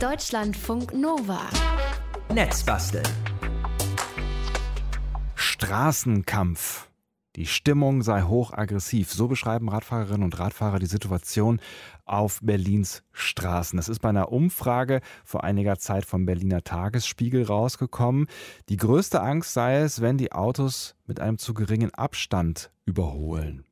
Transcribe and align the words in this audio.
Deutschlandfunk 0.00 0.92
Nova. 0.92 1.40
Netzbasteln. 2.30 3.06
Straßenkampf. 5.34 6.90
Die 7.36 7.46
Stimmung 7.46 8.02
sei 8.02 8.22
hochaggressiv. 8.22 9.10
So 9.10 9.26
beschreiben 9.26 9.70
Radfahrerinnen 9.70 10.22
und 10.22 10.38
Radfahrer 10.38 10.80
die 10.80 10.86
Situation 10.86 11.62
auf 12.04 12.40
Berlins 12.42 13.04
Straßen. 13.12 13.78
Das 13.78 13.88
ist 13.88 14.00
bei 14.00 14.10
einer 14.10 14.32
Umfrage 14.32 15.00
vor 15.24 15.44
einiger 15.44 15.78
Zeit 15.78 16.04
vom 16.04 16.26
Berliner 16.26 16.62
Tagesspiegel 16.62 17.44
rausgekommen. 17.44 18.26
Die 18.68 18.76
größte 18.76 19.22
Angst 19.22 19.54
sei 19.54 19.78
es, 19.78 20.02
wenn 20.02 20.18
die 20.18 20.32
Autos 20.32 20.94
mit 21.06 21.20
einem 21.20 21.38
zu 21.38 21.54
geringen 21.54 21.94
Abstand 21.94 22.70
überholen. 22.84 23.64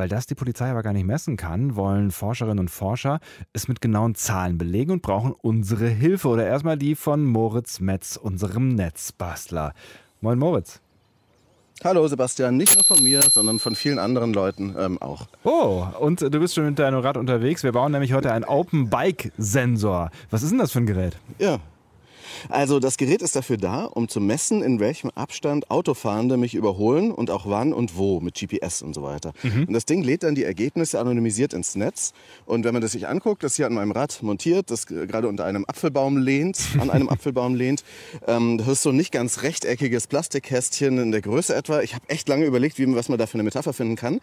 Weil 0.00 0.08
das 0.08 0.26
die 0.26 0.34
Polizei 0.34 0.70
aber 0.70 0.82
gar 0.82 0.94
nicht 0.94 1.04
messen 1.04 1.36
kann, 1.36 1.76
wollen 1.76 2.10
Forscherinnen 2.10 2.58
und 2.58 2.70
Forscher 2.70 3.20
es 3.52 3.68
mit 3.68 3.82
genauen 3.82 4.14
Zahlen 4.14 4.56
belegen 4.56 4.92
und 4.92 5.02
brauchen 5.02 5.32
unsere 5.32 5.88
Hilfe. 5.88 6.28
Oder 6.28 6.46
erstmal 6.46 6.78
die 6.78 6.94
von 6.94 7.22
Moritz 7.22 7.80
Metz, 7.80 8.16
unserem 8.16 8.68
Netzbastler. 8.68 9.74
Moin 10.22 10.38
Moritz. 10.38 10.80
Hallo 11.84 12.08
Sebastian, 12.08 12.56
nicht 12.56 12.74
nur 12.74 12.84
von 12.84 13.04
mir, 13.04 13.20
sondern 13.20 13.58
von 13.58 13.74
vielen 13.74 13.98
anderen 13.98 14.32
Leuten 14.32 14.74
ähm, 14.78 14.96
auch. 15.02 15.26
Oh, 15.44 15.84
und 15.98 16.22
du 16.22 16.30
bist 16.30 16.54
schon 16.54 16.64
mit 16.64 16.78
deinem 16.78 17.00
Rad 17.00 17.18
unterwegs. 17.18 17.62
Wir 17.62 17.72
bauen 17.72 17.92
nämlich 17.92 18.14
heute 18.14 18.32
einen 18.32 18.46
Open 18.46 18.88
Bike 18.88 19.32
Sensor. 19.36 20.10
Was 20.30 20.42
ist 20.42 20.48
denn 20.48 20.60
das 20.60 20.72
für 20.72 20.78
ein 20.78 20.86
Gerät? 20.86 21.18
Ja, 21.38 21.58
also 22.48 22.80
das 22.80 22.96
Gerät 22.96 23.22
ist 23.22 23.36
dafür 23.36 23.56
da, 23.56 23.84
um 23.84 24.08
zu 24.08 24.20
messen, 24.20 24.62
in 24.62 24.80
welchem 24.80 25.10
Abstand 25.14 25.70
Autofahrende 25.70 26.36
mich 26.36 26.54
überholen 26.54 27.10
und 27.12 27.30
auch 27.30 27.46
wann 27.46 27.72
und 27.72 27.96
wo 27.96 28.20
mit 28.20 28.34
GPS 28.34 28.82
und 28.82 28.94
so 28.94 29.02
weiter. 29.02 29.32
Mhm. 29.42 29.64
Und 29.68 29.72
das 29.72 29.84
Ding 29.84 30.02
lädt 30.02 30.22
dann 30.22 30.34
die 30.34 30.44
Ergebnisse 30.44 30.98
anonymisiert 31.00 31.52
ins 31.52 31.74
Netz. 31.74 32.12
Und 32.46 32.64
wenn 32.64 32.72
man 32.72 32.82
das 32.82 32.92
sich 32.92 33.08
anguckt, 33.08 33.42
das 33.42 33.56
hier 33.56 33.66
an 33.66 33.74
meinem 33.74 33.92
Rad 33.92 34.22
montiert, 34.22 34.70
das 34.70 34.86
gerade 34.86 35.28
unter 35.28 35.44
einem 35.44 35.64
Apfelbaum 35.66 36.16
lehnt, 36.16 36.58
an 36.78 36.90
einem 36.90 37.08
Apfelbaum 37.10 37.54
lehnt, 37.54 37.84
ähm, 38.26 38.58
das 38.58 38.68
ist 38.68 38.82
so 38.82 38.90
ein 38.90 38.96
nicht 38.96 39.12
ganz 39.12 39.42
rechteckiges 39.42 40.06
Plastikkästchen 40.06 40.98
in 40.98 41.12
der 41.12 41.22
Größe 41.22 41.54
etwa. 41.54 41.80
Ich 41.80 41.94
habe 41.94 42.08
echt 42.08 42.28
lange 42.28 42.44
überlegt, 42.44 42.78
wie, 42.78 42.94
was 42.94 43.08
man 43.08 43.18
da 43.18 43.26
für 43.26 43.34
eine 43.34 43.42
Metapher 43.42 43.72
finden 43.72 43.96
kann. 43.96 44.20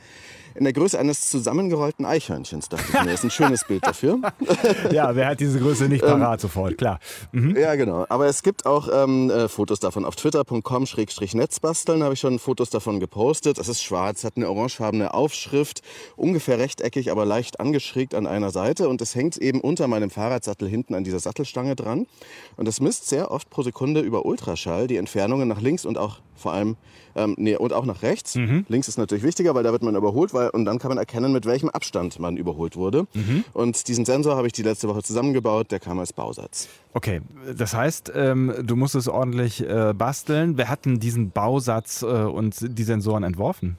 In 0.58 0.64
der 0.64 0.74
Größe 0.74 0.98
eines 0.98 1.30
zusammengerollten 1.30 2.04
Eichhörnchens, 2.04 2.68
dachte 2.68 2.86
ich 2.88 2.94
mir. 2.94 3.06
Das 3.06 3.14
ist 3.20 3.24
ein 3.26 3.30
schönes 3.30 3.64
Bild 3.64 3.86
dafür. 3.86 4.20
ja, 4.92 5.16
wer 5.16 5.28
hat 5.28 5.40
diese 5.40 5.60
Größe 5.60 5.88
nicht 5.88 6.04
parat 6.04 6.40
ähm, 6.40 6.40
sofort, 6.40 6.80
klar. 6.80 7.00
Mhm. 7.32 7.56
Ja, 7.56 7.76
genau. 7.76 8.08
Aber 8.10 8.26
es 8.26 8.42
gibt 8.42 8.66
auch 8.66 8.90
ähm, 8.92 9.30
äh, 9.30 9.50
Fotos 9.50 9.80
davon. 9.80 10.04
Auf 10.04 10.16
twitter.com-netzbasteln 10.16 12.02
habe 12.02 12.16
ich 12.16 12.20
schon 12.20 12.40
Fotos 12.40 12.72
davon 12.72 13.00
gepostet. 13.00 13.60
Es 13.60 13.70
ist 13.70 13.84
schwarz, 13.84 14.24
hat 14.24 14.36
eine 14.36 14.50
orangefarbene 14.50 15.14
Aufschrift, 15.14 15.84
ungefähr 16.16 16.58
rechteckig, 16.58 17.12
aber 17.12 17.24
leicht 17.24 17.60
angeschrägt 17.60 18.16
an 18.16 18.26
einer 18.26 18.50
Seite. 18.50 18.90
Und 18.90 19.00
es 19.02 19.14
hängt 19.14 19.38
eben 19.38 19.62
unter 19.62 19.88
meinem 19.88 20.10
Fahrradsattel 20.10 20.68
hinten 20.68 20.96
an 20.96 21.04
dieser 21.04 21.20
Sattelstange 21.20 21.76
dran. 21.76 22.08
Und 22.56 22.68
es 22.68 22.82
misst 22.82 23.08
sehr 23.08 23.30
oft 23.30 23.52
pro 23.52 23.62
Sekunde 23.62 24.02
über 24.02 24.26
Ultraschall 24.26 24.88
die 24.88 24.98
Entfernungen 24.98 25.48
nach 25.48 25.62
links 25.62 25.86
und 25.86 26.00
auch 26.00 26.18
vor 26.36 26.54
allem 26.54 26.78
ähm, 27.18 27.36
nee, 27.38 27.56
und 27.56 27.74
auch 27.74 27.86
nach 27.86 28.02
rechts. 28.04 28.36
Mhm. 28.36 28.66
Links 28.70 28.88
ist 28.88 28.98
natürlich 28.98 29.24
wichtiger, 29.24 29.56
weil 29.56 29.64
da 29.64 29.72
wird 29.72 29.84
man 29.84 29.96
überholt, 29.96 30.34
weil, 30.34 30.50
und 30.50 30.66
dann 30.66 30.80
kann 30.80 30.90
man 30.90 30.98
erkennen, 30.98 31.34
mit 31.34 31.46
welchem 31.46 31.70
Abstand 31.70 32.20
man 32.20 32.38
überholt 32.38 32.76
wurde. 32.76 33.08
Mhm. 33.14 33.44
Und 33.54 33.88
diesen 33.88 34.06
Sensor 34.06 34.36
habe 34.36 34.48
ich 34.48 34.54
die 34.54 34.64
letzte 34.64 34.88
Woche 34.88 35.04
zusammengebaut, 35.04 35.72
der 35.72 35.80
kam 35.80 36.00
als 36.00 36.14
Bausatz. 36.14 36.68
Okay, 36.94 37.22
das 37.58 37.74
heißt, 37.74 38.12
ähm, 38.16 38.54
du 38.64 38.76
musst 38.76 38.96
es 38.96 39.08
ordentlich 39.08 39.62
äh, 39.68 39.94
basteln. 39.94 40.58
Wer 40.58 40.70
hat 40.70 40.86
denn 40.86 41.00
diesen 41.00 41.32
Bausatz 41.32 42.02
äh, 42.02 42.06
und 42.06 42.56
die 42.62 42.84
Sensoren 42.84 43.24
entworfen? 43.24 43.78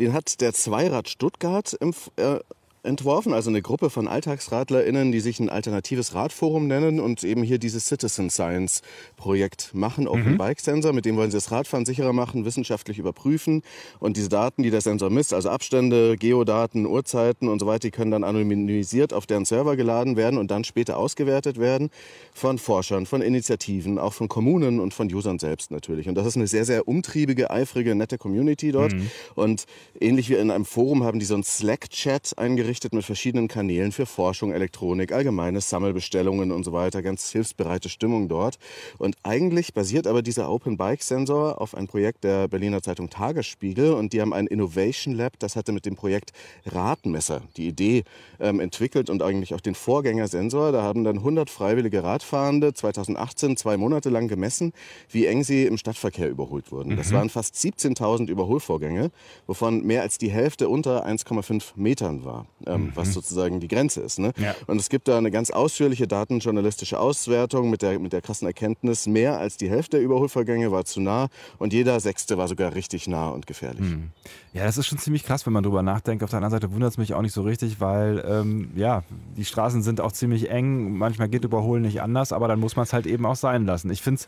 Den 0.00 0.12
hat 0.12 0.40
der 0.40 0.52
Zweirad 0.52 1.08
Stuttgart 1.08 1.74
im, 1.74 1.94
äh, 2.16 2.40
entworfen, 2.84 3.32
also 3.32 3.50
eine 3.50 3.62
Gruppe 3.62 3.90
von 3.90 4.06
AlltagsradlerInnen, 4.06 5.10
die 5.10 5.20
sich 5.20 5.40
ein 5.40 5.48
alternatives 5.48 6.14
Radforum 6.14 6.66
nennen 6.66 7.00
und 7.00 7.24
eben 7.24 7.42
hier 7.42 7.58
dieses 7.58 7.86
Citizen 7.86 8.30
Science 8.30 8.82
Projekt 9.16 9.74
machen, 9.74 10.06
Open 10.06 10.32
mhm. 10.32 10.38
Bike 10.38 10.60
Sensor, 10.60 10.92
mit 10.92 11.04
dem 11.04 11.16
wollen 11.16 11.30
sie 11.30 11.36
das 11.38 11.50
Radfahren 11.50 11.86
sicherer 11.86 12.12
machen, 12.12 12.44
wissenschaftlich 12.44 12.98
überprüfen 12.98 13.62
und 14.00 14.16
diese 14.16 14.28
Daten, 14.28 14.62
die 14.62 14.70
der 14.70 14.82
Sensor 14.82 15.10
misst, 15.10 15.32
also 15.32 15.48
Abstände, 15.48 16.16
Geodaten, 16.16 16.86
Uhrzeiten 16.86 17.48
und 17.48 17.58
so 17.58 17.66
weiter, 17.66 17.80
die 17.80 17.90
können 17.90 18.10
dann 18.10 18.22
anonymisiert 18.22 19.12
auf 19.12 19.26
deren 19.26 19.46
Server 19.46 19.76
geladen 19.76 20.16
werden 20.16 20.38
und 20.38 20.50
dann 20.50 20.64
später 20.64 20.98
ausgewertet 20.98 21.58
werden 21.58 21.90
von 22.34 22.58
Forschern, 22.58 23.06
von 23.06 23.22
Initiativen, 23.22 23.98
auch 23.98 24.12
von 24.12 24.28
Kommunen 24.28 24.78
und 24.80 24.92
von 24.92 25.12
Usern 25.12 25.38
selbst 25.38 25.70
natürlich. 25.70 26.08
Und 26.08 26.16
das 26.16 26.26
ist 26.26 26.36
eine 26.36 26.46
sehr, 26.46 26.64
sehr 26.64 26.86
umtriebige, 26.86 27.50
eifrige, 27.50 27.94
nette 27.94 28.18
Community 28.18 28.72
dort. 28.72 28.92
Mhm. 28.92 29.10
Und 29.34 29.64
ähnlich 30.00 30.28
wie 30.28 30.34
in 30.34 30.50
einem 30.50 30.64
Forum 30.64 31.04
haben 31.04 31.18
die 31.18 31.24
so 31.24 31.34
einen 31.34 31.44
Slack-Chat 31.44 32.36
eingerichtet, 32.36 32.73
eingerichtet 32.74 32.92
mit 32.92 33.04
verschiedenen 33.04 33.46
Kanälen 33.46 33.92
für 33.92 34.04
Forschung, 34.04 34.52
Elektronik, 34.52 35.12
allgemeine 35.12 35.60
Sammelbestellungen 35.60 36.50
und 36.50 36.64
so 36.64 36.72
weiter. 36.72 37.02
Ganz 37.02 37.30
hilfsbereite 37.30 37.88
Stimmung 37.88 38.28
dort. 38.28 38.58
Und 38.98 39.16
eigentlich 39.22 39.74
basiert 39.74 40.08
aber 40.08 40.22
dieser 40.22 40.50
Open 40.50 40.76
Bike 40.76 41.02
Sensor 41.02 41.60
auf 41.60 41.76
ein 41.76 41.86
Projekt 41.86 42.24
der 42.24 42.48
Berliner 42.48 42.82
Zeitung 42.82 43.10
Tagesspiegel. 43.10 43.92
Und 43.92 44.12
die 44.12 44.20
haben 44.20 44.32
ein 44.32 44.48
Innovation 44.48 45.14
Lab, 45.14 45.38
das 45.38 45.54
hatte 45.54 45.70
mit 45.70 45.86
dem 45.86 45.94
Projekt 45.94 46.32
Radmesser 46.66 47.42
die 47.56 47.68
Idee 47.68 48.02
ähm, 48.40 48.58
entwickelt 48.58 49.08
und 49.08 49.22
eigentlich 49.22 49.54
auch 49.54 49.60
den 49.60 49.76
Vorgängersensor. 49.76 50.72
Da 50.72 50.82
haben 50.82 51.04
dann 51.04 51.18
100 51.18 51.50
freiwillige 51.50 52.02
Radfahrende 52.02 52.74
2018 52.74 53.56
zwei 53.56 53.76
Monate 53.76 54.10
lang 54.10 54.26
gemessen, 54.26 54.72
wie 55.10 55.26
eng 55.26 55.44
sie 55.44 55.64
im 55.64 55.76
Stadtverkehr 55.76 56.28
überholt 56.28 56.72
wurden. 56.72 56.94
Mhm. 56.94 56.96
Das 56.96 57.12
waren 57.12 57.30
fast 57.30 57.54
17.000 57.54 58.28
Überholvorgänge, 58.28 59.12
wovon 59.46 59.84
mehr 59.84 60.02
als 60.02 60.18
die 60.18 60.30
Hälfte 60.30 60.68
unter 60.68 61.06
1,5 61.06 61.74
Metern 61.76 62.24
war 62.24 62.46
ähm, 62.66 62.82
mhm. 62.82 62.92
was 62.94 63.12
sozusagen 63.12 63.60
die 63.60 63.68
Grenze 63.68 64.00
ist. 64.00 64.18
Ne? 64.18 64.32
Ja. 64.36 64.54
Und 64.66 64.80
es 64.80 64.88
gibt 64.88 65.08
da 65.08 65.18
eine 65.18 65.30
ganz 65.30 65.50
ausführliche 65.50 66.06
datenjournalistische 66.06 66.98
Auswertung 66.98 67.70
mit 67.70 67.82
der, 67.82 67.98
mit 67.98 68.12
der 68.12 68.22
krassen 68.22 68.46
Erkenntnis, 68.46 69.06
mehr 69.06 69.38
als 69.38 69.56
die 69.56 69.70
Hälfte 69.70 69.96
der 69.96 70.04
Überholvorgänge 70.04 70.72
war 70.72 70.84
zu 70.84 71.00
nah 71.00 71.28
und 71.58 71.72
jeder 71.72 71.98
Sechste 72.00 72.36
war 72.38 72.48
sogar 72.48 72.74
richtig 72.74 73.06
nah 73.06 73.28
und 73.28 73.46
gefährlich. 73.46 73.82
Mhm. 73.82 74.10
Ja, 74.52 74.64
das 74.64 74.78
ist 74.78 74.86
schon 74.86 74.98
ziemlich 74.98 75.24
krass, 75.24 75.46
wenn 75.46 75.52
man 75.52 75.64
drüber 75.64 75.82
nachdenkt. 75.82 76.22
Auf 76.22 76.30
der 76.30 76.36
anderen 76.38 76.52
Seite 76.52 76.72
wundert 76.72 76.92
es 76.92 76.98
mich 76.98 77.12
auch 77.14 77.22
nicht 77.22 77.32
so 77.32 77.42
richtig, 77.42 77.80
weil 77.80 78.24
ähm, 78.26 78.70
ja, 78.76 79.02
die 79.36 79.44
Straßen 79.44 79.82
sind 79.82 80.00
auch 80.00 80.12
ziemlich 80.12 80.48
eng. 80.48 80.96
Manchmal 80.96 81.28
geht 81.28 81.44
Überholen 81.44 81.82
nicht 81.82 82.00
anders, 82.00 82.32
aber 82.32 82.46
dann 82.46 82.60
muss 82.60 82.76
man 82.76 82.84
es 82.84 82.92
halt 82.92 83.06
eben 83.06 83.26
auch 83.26 83.36
sein 83.36 83.66
lassen. 83.66 83.90
Ich 83.90 84.02
finde 84.02 84.20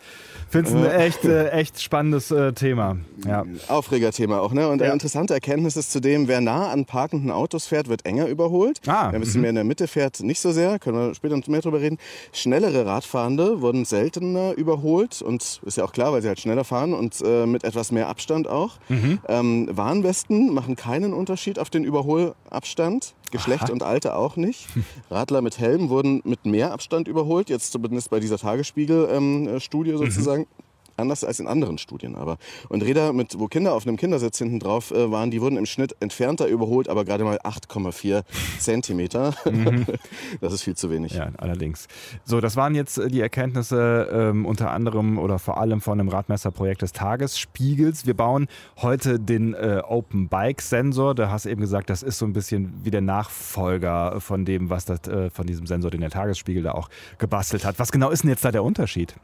es 0.53 0.73
ein 0.73 0.85
echt, 0.87 1.25
äh, 1.25 1.51
echt 1.51 1.81
spannendes 1.81 2.31
äh, 2.31 2.53
Thema. 2.53 2.97
Ja. 3.25 3.45
Aufregerthema 3.69 4.41
auch. 4.41 4.53
Ne? 4.53 4.67
Und 4.69 4.81
eine 4.81 4.89
ja. 4.89 4.93
interessante 4.93 5.33
Erkenntnis 5.33 5.77
ist 5.77 5.93
zudem, 5.93 6.29
wer 6.29 6.41
nah 6.41 6.71
an 6.71 6.85
parkenden 6.87 7.31
Autos 7.31 7.67
fährt, 7.67 7.89
wird 7.89 8.05
enger 8.05 8.26
überholt. 8.29 8.81
Ah, 8.87 9.09
wer 9.11 9.15
ein 9.15 9.21
bisschen 9.21 9.39
mhm. 9.39 9.43
mehr 9.43 9.51
in 9.51 9.57
der 9.57 9.65
Mitte 9.65 9.89
fährt, 9.89 10.21
nicht 10.21 10.41
so 10.41 10.53
sehr. 10.53 10.79
Können 10.79 10.99
wir 10.99 11.15
später 11.15 11.41
mehr 11.47 11.61
drüber 11.61 11.81
reden. 11.81 11.99
Schnellere 12.33 12.85
Radfahrende 12.85 13.61
wurden 13.61 13.85
seltener 13.85 14.53
überholt 14.55 15.23
und 15.23 15.61
ist 15.65 15.77
ja 15.77 15.85
auch 15.85 15.93
klar, 15.93 16.13
weil 16.13 16.23
sie 16.23 16.29
halt 16.29 16.41
schneller 16.41 16.65
fahren 16.65 16.95
und 16.95 17.23
äh, 17.25 17.47
mit 17.47 17.65
etwas 17.65 17.93
mehr 17.93 18.09
Abstand 18.09 18.49
auch. 18.49 18.79
Mhm. 18.89 19.19
Ähm, 19.29 19.69
Warnweste 19.71 20.17
Westen 20.17 20.55
machen 20.55 20.77
keinen 20.77 21.13
Unterschied 21.13 21.59
auf 21.59 21.69
den 21.69 21.85
Überholabstand. 21.85 23.15
Geschlecht 23.33 23.65
Aha. 23.65 23.73
und 23.73 23.83
Alter 23.83 24.17
auch 24.17 24.37
nicht. 24.37 24.69
Radler 25.11 25.43
mit 25.43 25.59
Helm 25.59 25.89
wurden 25.89 26.23
mit 26.25 26.47
mehr 26.47 26.73
Abstand 26.73 27.09
überholt, 27.09 27.51
jetzt 27.51 27.73
zumindest 27.73 28.09
bei 28.09 28.21
dieser 28.21 28.39
Tagesspiegel-Studie 28.39 29.91
ähm, 29.91 29.99
sozusagen. 29.99 30.43
Mhm 30.43 30.66
anders 30.97 31.25
als 31.25 31.41
in 31.41 31.47
anderen 31.47 31.79
Studien 31.79 32.15
aber. 32.15 32.39
Und 32.69 32.83
Räder, 32.83 33.13
mit, 33.13 33.39
wo 33.39 33.47
Kinder 33.47 33.75
auf 33.75 33.87
einem 33.87 33.97
Kindersitz 33.97 34.39
hinten 34.39 34.61
drauf 34.61 34.91
äh, 34.91 35.11
waren, 35.11 35.31
die 35.31 35.41
wurden 35.41 35.57
im 35.57 35.67
Schnitt 35.67 35.97
entfernter 36.01 36.47
überholt, 36.47 36.89
aber 36.89 37.05
gerade 37.05 37.25
mal 37.25 37.39
8,4 37.39 38.23
Zentimeter. 38.59 39.35
Mhm. 39.45 39.87
Das 40.41 40.53
ist 40.53 40.63
viel 40.63 40.77
zu 40.77 40.91
wenig. 40.91 41.13
Ja, 41.13 41.31
allerdings. 41.39 41.89
So, 42.25 42.41
das 42.41 42.57
waren 42.57 42.75
jetzt 42.75 42.99
äh, 42.99 43.09
die 43.09 43.21
Erkenntnisse 43.21 44.09
ähm, 44.13 44.45
unter 44.47 44.71
anderem 44.71 45.19
oder 45.19 45.39
vor 45.39 45.59
allem 45.59 45.81
von 45.81 45.99
dem 45.99 46.09
Radmesserprojekt 46.09 46.83
des 46.83 46.93
Tagesspiegels. 46.93 48.07
Wir 48.07 48.15
bauen 48.15 48.49
heute 48.77 49.19
den 49.19 49.55
äh, 49.55 49.83
Open 49.87 50.29
Bike 50.29 50.61
Sensor. 50.61 51.15
Du 51.15 51.31
hast 51.31 51.47
eben 51.47 51.61
gesagt, 51.61 51.91
das 51.91 52.03
ist 52.03 52.19
so 52.19 52.27
ein 52.27 52.33
bisschen 52.33 52.73
wie 52.85 52.91
der 52.91 53.01
Nachfolger 53.01 54.21
von 54.21 54.45
dem, 54.45 54.71
was 54.71 54.85
das, 54.85 55.07
äh, 55.09 55.31
von 55.31 55.47
diesem 55.47 55.67
Sensor, 55.67 55.91
den 55.91 56.01
der 56.01 56.11
Tagesspiegel 56.11 56.63
da 56.63 56.73
auch 56.73 56.89
gebastelt 57.19 57.65
hat. 57.65 57.79
Was 57.79 57.93
genau 57.93 58.11
ist 58.11 58.23
denn 58.23 58.31
jetzt 58.31 58.45
da 58.45 58.53
der 58.53 58.65
Unterschied? 58.65 59.15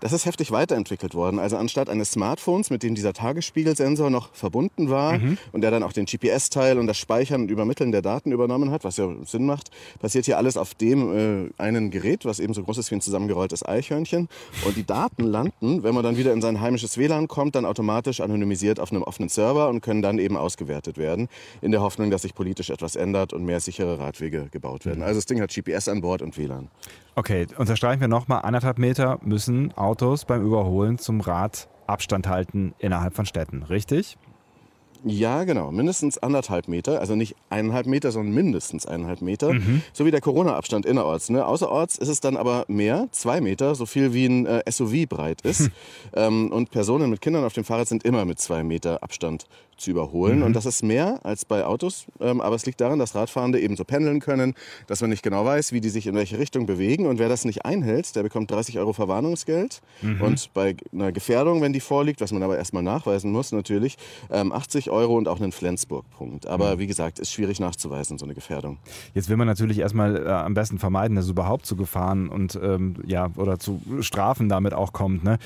Das 0.00 0.12
ist 0.12 0.26
heftig 0.26 0.50
weiterentwickelt 0.50 1.14
worden. 1.14 1.38
Also 1.38 1.56
anstatt 1.56 1.88
eines 1.88 2.12
Smartphones, 2.12 2.70
mit 2.70 2.82
dem 2.82 2.94
dieser 2.94 3.12
Tagesspiegelsensor 3.12 4.10
noch 4.10 4.34
verbunden 4.34 4.90
war 4.90 5.18
mhm. 5.18 5.38
und 5.52 5.60
der 5.60 5.70
dann 5.70 5.82
auch 5.82 5.92
den 5.92 6.06
GPS-Teil 6.06 6.78
und 6.78 6.86
das 6.86 6.98
Speichern 6.98 7.42
und 7.42 7.50
Übermitteln 7.50 7.92
der 7.92 8.02
Daten 8.02 8.32
übernommen 8.32 8.70
hat, 8.70 8.84
was 8.84 8.96
ja 8.96 9.08
Sinn 9.24 9.46
macht, 9.46 9.70
passiert 10.00 10.26
hier 10.26 10.38
alles 10.38 10.56
auf 10.56 10.74
dem 10.74 11.48
äh, 11.48 11.50
einen 11.58 11.90
Gerät, 11.90 12.24
was 12.24 12.40
eben 12.40 12.54
so 12.54 12.62
groß 12.62 12.78
ist 12.78 12.90
wie 12.90 12.96
ein 12.96 13.00
zusammengerolltes 13.00 13.64
Eichhörnchen. 13.64 14.28
Und 14.64 14.76
die 14.76 14.84
Daten 14.84 15.24
landen, 15.24 15.82
wenn 15.82 15.94
man 15.94 16.04
dann 16.04 16.16
wieder 16.16 16.32
in 16.32 16.40
sein 16.40 16.60
heimisches 16.60 16.98
WLAN 16.98 17.28
kommt, 17.28 17.54
dann 17.54 17.64
automatisch 17.64 18.20
anonymisiert 18.20 18.80
auf 18.80 18.92
einem 18.92 19.02
offenen 19.02 19.28
Server 19.28 19.68
und 19.68 19.80
können 19.80 20.02
dann 20.02 20.18
eben 20.18 20.36
ausgewertet 20.36 20.98
werden, 20.98 21.28
in 21.60 21.70
der 21.70 21.80
Hoffnung, 21.80 22.10
dass 22.10 22.22
sich 22.22 22.34
politisch 22.34 22.70
etwas 22.70 22.96
ändert 22.96 23.32
und 23.32 23.44
mehr 23.44 23.60
sichere 23.60 23.98
Radwege 23.98 24.48
gebaut 24.50 24.86
werden. 24.86 25.00
Mhm. 25.00 25.04
Also 25.04 25.18
das 25.18 25.26
Ding 25.26 25.40
hat 25.40 25.54
GPS 25.54 25.88
an 25.88 26.00
Bord 26.00 26.22
und 26.22 26.36
WLAN. 26.36 26.68
Okay, 27.18 27.48
unterstreichen 27.56 28.00
wir 28.00 28.06
nochmal, 28.06 28.42
anderthalb 28.42 28.78
Meter 28.78 29.18
müssen 29.24 29.76
Autos 29.76 30.24
beim 30.24 30.46
Überholen 30.46 30.98
zum 30.98 31.20
Rad 31.20 31.68
Abstand 31.88 32.28
halten 32.28 32.76
innerhalb 32.78 33.16
von 33.16 33.26
Städten, 33.26 33.64
richtig? 33.64 34.16
Ja, 35.02 35.42
genau. 35.42 35.72
Mindestens 35.72 36.18
anderthalb 36.18 36.68
Meter. 36.68 37.00
Also 37.00 37.16
nicht 37.16 37.34
eineinhalb 37.50 37.86
Meter, 37.86 38.12
sondern 38.12 38.34
mindestens 38.34 38.86
eineinhalb 38.86 39.20
Meter. 39.20 39.52
Mhm. 39.52 39.82
So 39.92 40.06
wie 40.06 40.12
der 40.12 40.20
Corona-Abstand 40.20 40.86
innerorts. 40.86 41.28
Ne? 41.28 41.44
Außerorts 41.44 41.98
ist 41.98 42.08
es 42.08 42.20
dann 42.20 42.36
aber 42.36 42.64
mehr, 42.68 43.08
zwei 43.10 43.40
Meter, 43.40 43.74
so 43.74 43.84
viel 43.84 44.12
wie 44.12 44.26
ein 44.26 44.46
äh, 44.46 44.62
SUV 44.70 45.08
breit 45.08 45.40
ist. 45.42 45.70
ähm, 46.14 46.52
und 46.52 46.70
Personen 46.70 47.10
mit 47.10 47.20
Kindern 47.20 47.44
auf 47.44 47.52
dem 47.52 47.64
Fahrrad 47.64 47.88
sind 47.88 48.04
immer 48.04 48.24
mit 48.26 48.38
zwei 48.38 48.62
Meter 48.62 49.02
Abstand 49.02 49.46
zu 49.78 49.90
überholen. 49.90 50.38
Mhm. 50.38 50.44
Und 50.44 50.52
das 50.54 50.66
ist 50.66 50.82
mehr 50.82 51.20
als 51.24 51.44
bei 51.44 51.64
Autos. 51.64 52.06
Ähm, 52.20 52.40
aber 52.40 52.56
es 52.56 52.66
liegt 52.66 52.80
daran, 52.80 52.98
dass 52.98 53.14
Radfahrende 53.14 53.60
eben 53.60 53.76
so 53.76 53.84
pendeln 53.84 54.20
können, 54.20 54.54
dass 54.86 55.00
man 55.00 55.10
nicht 55.10 55.22
genau 55.22 55.44
weiß, 55.44 55.72
wie 55.72 55.80
die 55.80 55.88
sich 55.88 56.06
in 56.06 56.14
welche 56.14 56.38
Richtung 56.38 56.66
bewegen. 56.66 57.06
Und 57.06 57.18
wer 57.18 57.28
das 57.28 57.44
nicht 57.44 57.64
einhält, 57.64 58.14
der 58.16 58.22
bekommt 58.22 58.50
30 58.50 58.78
Euro 58.78 58.92
Verwarnungsgeld. 58.92 59.80
Mhm. 60.02 60.20
Und 60.20 60.50
bei 60.54 60.76
einer 60.92 61.12
Gefährdung, 61.12 61.62
wenn 61.62 61.72
die 61.72 61.80
vorliegt, 61.80 62.20
was 62.20 62.32
man 62.32 62.42
aber 62.42 62.58
erstmal 62.58 62.82
nachweisen 62.82 63.32
muss 63.32 63.52
natürlich, 63.52 63.96
ähm, 64.30 64.52
80 64.52 64.90
Euro 64.90 65.16
und 65.16 65.28
auch 65.28 65.40
einen 65.40 65.52
Flensburg-Punkt. 65.52 66.46
Aber 66.46 66.76
mhm. 66.76 66.78
wie 66.80 66.86
gesagt, 66.86 67.18
ist 67.18 67.32
schwierig 67.32 67.60
nachzuweisen, 67.60 68.18
so 68.18 68.24
eine 68.24 68.34
Gefährdung. 68.34 68.78
Jetzt 69.14 69.28
will 69.28 69.36
man 69.36 69.46
natürlich 69.46 69.78
erstmal 69.78 70.26
äh, 70.26 70.28
am 70.28 70.54
besten 70.54 70.78
vermeiden, 70.78 71.16
dass 71.16 71.26
es 71.26 71.30
überhaupt 71.30 71.66
zu 71.66 71.76
Gefahren 71.76 72.28
und 72.28 72.58
ähm, 72.62 72.96
ja, 73.06 73.30
oder 73.36 73.58
zu 73.58 73.80
Strafen 74.00 74.48
damit 74.48 74.74
auch 74.74 74.92
kommt. 74.92 75.24
Ne? 75.24 75.38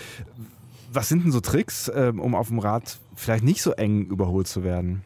Was 0.94 1.08
sind 1.08 1.24
denn 1.24 1.32
so 1.32 1.40
Tricks, 1.40 1.88
äh, 1.88 2.12
um 2.14 2.34
auf 2.34 2.48
dem 2.48 2.58
Rad 2.58 2.98
vielleicht 3.14 3.44
nicht 3.44 3.62
so 3.62 3.72
eng 3.72 4.06
überholt 4.06 4.46
zu 4.46 4.62
werden? 4.62 5.02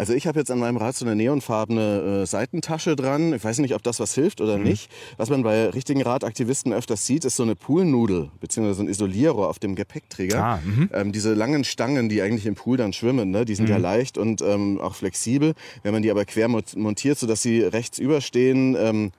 Also 0.00 0.14
ich 0.14 0.26
habe 0.26 0.38
jetzt 0.38 0.50
an 0.50 0.58
meinem 0.58 0.78
Rad 0.78 0.96
so 0.96 1.04
eine 1.04 1.14
neonfarbene 1.14 2.22
äh, 2.22 2.26
Seitentasche 2.26 2.96
dran. 2.96 3.34
Ich 3.34 3.44
weiß 3.44 3.58
nicht, 3.58 3.74
ob 3.74 3.82
das 3.82 4.00
was 4.00 4.14
hilft 4.14 4.40
oder 4.40 4.56
mhm. 4.56 4.64
nicht. 4.64 4.90
Was 5.18 5.28
man 5.28 5.42
bei 5.42 5.68
richtigen 5.68 6.00
Radaktivisten 6.00 6.72
öfters 6.72 7.04
sieht, 7.06 7.26
ist 7.26 7.36
so 7.36 7.42
eine 7.42 7.54
Poolnudel 7.54 8.30
bzw. 8.40 8.72
so 8.72 8.82
ein 8.82 8.88
Isolierer 8.88 9.46
auf 9.46 9.58
dem 9.58 9.74
Gepäckträger. 9.74 10.42
Ah, 10.42 10.60
mhm. 10.64 10.88
ähm, 10.94 11.12
diese 11.12 11.34
langen 11.34 11.64
Stangen, 11.64 12.08
die 12.08 12.22
eigentlich 12.22 12.46
im 12.46 12.54
Pool 12.54 12.78
dann 12.78 12.94
schwimmen, 12.94 13.30
ne? 13.30 13.44
die 13.44 13.54
sind 13.54 13.66
mhm. 13.66 13.72
ja 13.72 13.76
leicht 13.76 14.16
und 14.16 14.40
ähm, 14.40 14.80
auch 14.80 14.94
flexibel. 14.94 15.52
Wenn 15.82 15.92
man 15.92 16.02
die 16.02 16.10
aber 16.10 16.24
quer 16.24 16.48
montiert, 16.48 17.18
sodass 17.18 17.42
sie 17.42 17.60
rechts 17.60 17.98
überstehen, 17.98 18.76
ähm, 18.78 19.12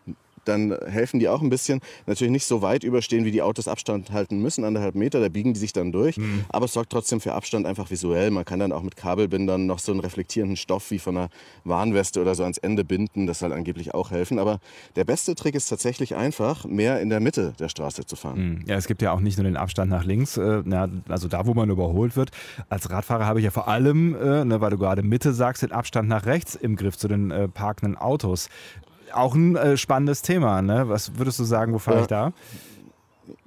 dann 0.46 0.76
helfen 0.88 1.20
die 1.20 1.30
auch 1.30 1.42
ein 1.42 1.50
bisschen. 1.50 1.82
Natürlich 2.08 2.32
nicht 2.32 2.46
so 2.46 2.62
weit 2.62 2.84
überstehen, 2.84 3.26
wie 3.26 3.32
die 3.32 3.42
Autos 3.42 3.68
Abstand 3.68 4.12
halten 4.12 4.42
müssen, 4.42 4.64
anderthalb 4.64 4.96
Meter, 4.96 5.20
da 5.20 5.30
biegen 5.30 5.54
die 5.54 5.60
sich 5.60 5.74
dann 5.74 5.92
durch. 5.92 6.18
Mhm. 6.18 6.46
Aber 6.50 6.66
es 6.66 6.74
sorgt 6.74 6.92
trotzdem 6.92 7.22
für 7.22 7.34
Abstand 7.34 7.66
einfach 7.66 7.92
visuell. 7.92 8.32
Man 8.32 8.46
kann 8.46 8.60
dann 8.60 8.72
auch 8.72 8.84
mit 8.84 8.96
Kabelbindern 8.96 9.66
noch 9.66 9.80
so 9.80 9.92
einen 9.92 10.02
reflektierenden 10.02 10.58
Stoff 10.58 10.92
wie 10.92 11.00
von 11.00 11.18
einer 11.18 11.30
Warnweste 11.64 12.22
oder 12.22 12.36
so 12.36 12.44
ans 12.44 12.58
Ende 12.58 12.84
binden. 12.84 13.28
Das 13.28 13.40
soll 13.40 13.54
angeblich 13.54 13.94
auch 13.94 14.12
helfen. 14.12 14.40
Aber 14.40 14.60
der 14.96 15.06
beste 15.06 15.36
Trick 15.36 15.56
ist 15.56 15.68
tatsächlich 15.68 16.16
einfach, 16.16 16.66
mehr 16.66 17.02
in 17.02 17.10
der 17.10 17.20
Mitte 17.20 17.54
der 17.60 17.70
Straße 17.70 18.06
zu 18.06 18.16
fahren. 18.16 18.40
Mhm. 18.40 18.64
Ja, 18.68 18.76
es 18.76 18.88
gibt 18.88 19.02
ja 19.02 19.12
auch 19.12 19.20
nicht 19.20 19.38
nur 19.38 19.46
den 19.46 19.58
Abstand 19.58 19.92
nach 19.92 20.06
links, 20.06 20.38
äh, 20.38 20.64
also 21.08 21.28
da, 21.28 21.46
wo 21.46 21.54
man 21.54 21.70
überholt 21.70 22.16
wird. 22.16 22.32
Als 22.70 22.90
Radfahrer 22.90 23.26
habe 23.26 23.40
ich 23.40 23.46
ja 23.46 23.52
vor 23.52 23.68
allem, 23.68 24.16
äh, 24.16 24.46
ne, 24.46 24.62
weil 24.62 24.72
du 24.72 24.78
gerade 24.78 25.04
Mitte 25.04 25.34
sagst, 25.34 25.64
den 25.64 25.72
Abstand 25.72 26.10
nach 26.10 26.26
rechts 26.26 26.56
im 26.56 26.76
Griff 26.76 26.98
zu 26.98 27.08
den 27.08 27.32
äh, 27.32 27.48
parkenden 27.48 27.98
Autos 27.98 28.50
auch 29.14 29.36
ein 29.36 29.56
äh, 29.56 29.78
spannendes 29.78 30.22
Thema. 30.22 30.62
Ne? 30.62 30.88
Was 30.88 31.18
würdest 31.18 31.40
du 31.40 31.44
sagen, 31.44 31.74
wo 31.74 31.80
fahre 31.80 31.98
ja. 31.98 32.02
ich 32.04 32.08
da? 32.08 32.34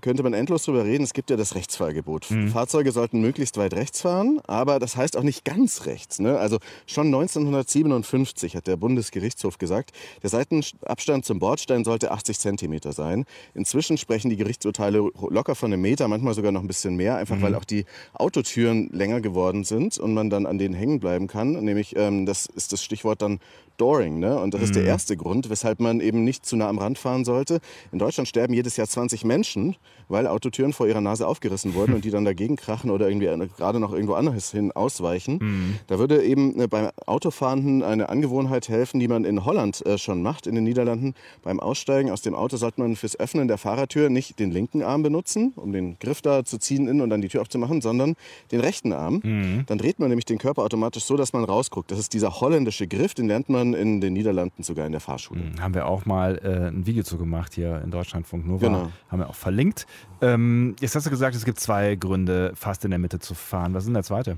könnte 0.01 0.23
man 0.23 0.35
endlos 0.35 0.65
drüber 0.65 0.85
reden. 0.85 1.03
Es 1.03 1.15
gibt 1.15 1.31
ja 1.31 1.37
das 1.37 1.55
Rechtsfahrgebot. 1.55 2.31
Mhm. 2.31 2.49
Fahrzeuge 2.49 2.93
sollten 2.93 3.21
möglichst 3.21 3.57
weit 3.57 3.75
rechts 3.75 4.03
fahren, 4.03 4.41
aber 4.47 4.79
das 4.79 4.97
heißt 4.97 5.17
auch 5.17 5.23
nicht 5.23 5.45
ganz 5.45 5.87
rechts. 5.87 6.19
Ne? 6.19 6.39
Also 6.39 6.59
schon 6.87 7.07
1957 7.07 8.57
hat 8.57 8.67
der 8.67 8.77
Bundesgerichtshof 8.77 9.59
gesagt, 9.59 9.93
der 10.23 10.31
Seitenabstand 10.31 11.25
zum 11.25 11.39
Bordstein 11.39 11.85
sollte 11.85 12.11
80 12.11 12.39
Zentimeter 12.39 12.93
sein. 12.93 13.25
Inzwischen 13.55 13.97
sprechen 13.97 14.29
die 14.31 14.37
Gerichtsurteile 14.37 14.99
locker 15.31 15.55
von 15.55 15.73
einem 15.73 15.83
Meter, 15.83 16.07
manchmal 16.09 16.35
sogar 16.35 16.53
noch 16.53 16.61
ein 16.61 16.69
bisschen 16.69 16.97
mehr, 16.97 17.17
einfach 17.17 17.37
mhm. 17.37 17.43
weil 17.43 17.55
auch 17.55 17.65
die 17.65 17.87
Autotüren 18.13 18.91
länger 18.93 19.21
geworden 19.21 19.65
sind 19.65 19.99
und 19.99 20.15
man 20.15 20.31
dann 20.31 20.47
an 20.47 20.59
denen 20.59 20.75
hängen 20.75 21.01
bleiben 21.01 21.29
kann. 21.29 21.53
Nämlich, 21.53 21.97
ähm, 21.97 22.27
das 22.27 22.47
ist 22.47 22.73
das 22.73 22.85
Stichwort 22.85 23.23
dann 23.23 23.41
Dooring. 23.77 24.19
Ne? 24.19 24.39
Und 24.39 24.55
das 24.55 24.61
mhm. 24.61 24.65
ist 24.65 24.75
der 24.75 24.83
mhm. 24.83 24.89
erste 24.89 25.17
Grund, 25.17 25.51
weshalb 25.51 25.81
man 25.81 26.01
eben 26.01 26.25
nicht 26.25 26.47
zu 26.47 26.57
nah 26.57 26.69
am 26.69 26.79
Rand 26.79 26.99
fahren 26.99 27.25
sollte. 27.25 27.61
In 27.93 27.99
Deutschland 27.99 28.29
sterben 28.29 28.55
jedes 28.55 28.77
Jahr 28.77 28.87
20 28.87 29.25
Menschen, 29.25 29.77
weil 30.09 30.27
Autotüren 30.27 30.73
vor 30.73 30.87
ihrer 30.87 31.01
Nase 31.01 31.27
aufgerissen 31.27 31.75
wurden 31.75 31.95
und 31.95 32.05
die 32.05 32.11
dann 32.11 32.25
dagegen 32.25 32.57
krachen 32.57 32.91
oder 32.91 33.09
irgendwie 33.09 33.49
gerade 33.57 33.81
noch 33.81 33.93
irgendwo 33.93 34.15
anders 34.15 34.51
hin 34.51 34.73
ausweichen. 34.73 35.39
Mhm. 35.41 35.75
Da 35.87 35.99
würde 35.99 36.23
eben 36.23 36.61
äh, 36.61 36.67
beim 36.67 36.91
Autofahrenden 37.07 37.83
eine 37.83 38.09
Angewohnheit 38.09 38.69
helfen, 38.69 39.01
die 39.01 39.09
man 39.09 39.25
in 39.25 39.45
Holland 39.45 39.85
äh, 39.87 39.99
schon 39.99 40.23
macht, 40.23 40.47
in 40.47 40.55
den 40.55 40.65
Niederlanden. 40.65 41.15
Beim 41.43 41.61
Aussteigen 41.61 42.11
aus 42.11 42.23
dem 42.23 42.35
Auto 42.35 42.57
sollte 42.57 42.81
man 42.81 42.97
fürs 42.97 43.19
Öffnen 43.19 43.49
der 43.49 43.59
Fahrertür 43.59 44.11
nicht 44.11 44.39
den 44.39 44.51
linken 44.51 44.83
Arm 44.83 45.03
benutzen, 45.03 45.53
um 45.57 45.73
den 45.73 45.99
Griff 45.99 46.23
da 46.23 46.45
zu 46.45 46.59
ziehen 46.59 46.89
innen 46.89 47.01
und 47.01 47.11
dann 47.11 47.21
die 47.21 47.29
Tür 47.29 47.41
aufzumachen, 47.41 47.81
sondern 47.81 48.15
den 48.53 48.61
rechten 48.61 48.93
Arm. 48.93 49.21
Mhm. 49.23 49.65
Dann 49.67 49.79
dreht 49.79 49.99
man 49.99 50.09
nämlich 50.09 50.25
den 50.25 50.39
Körper 50.39 50.63
automatisch 50.63 51.05
so, 51.05 51.17
dass 51.17 51.33
man 51.33 51.45
rausguckt. 51.45 51.91
Das 51.91 51.99
ist 51.99 52.13
dieser 52.13 52.41
holländische 52.41 52.87
Griff, 52.87 53.15
den 53.15 53.29
lernt 53.29 53.49
man 53.49 53.64
in 53.73 54.01
den 54.01 54.13
Niederlanden 54.13 54.63
sogar 54.63 54.85
in 54.85 54.93
der 54.93 55.01
Fahrschule. 55.01 55.41
Mhm. 55.41 55.63
Haben 55.63 55.75
wir 55.75 55.87
auch 55.87 56.05
mal 56.05 56.39
äh, 56.45 56.69
ein 56.69 56.87
Video 56.87 57.03
zu 57.03 57.17
gemacht 57.17 57.55
hier 57.55 57.81
in 57.83 57.91
Deutschlandfunk 57.91 58.47
Nova. 58.47 58.67
Genau. 58.67 58.91
Haben 59.09 59.19
wir 59.21 59.31
auch 59.31 59.35
verlinkt. 59.35 59.87
Ähm, 60.21 60.77
jetzt 60.81 60.95
hast 60.95 61.07
du 61.07 61.11
gesagt, 61.11 61.35
es 61.37 61.45
gibt 61.45 61.61
zwei 61.61 61.95
Gründe, 61.95 62.53
fast 62.55 62.85
in 62.85 62.91
der 62.91 62.99
Mitte 62.99 63.21
zu 63.21 63.35
fahren. 63.35 63.73
Was 63.73 63.85
ist 63.85 63.87
denn 63.87 63.95
der 63.95 64.03
zweite? 64.03 64.37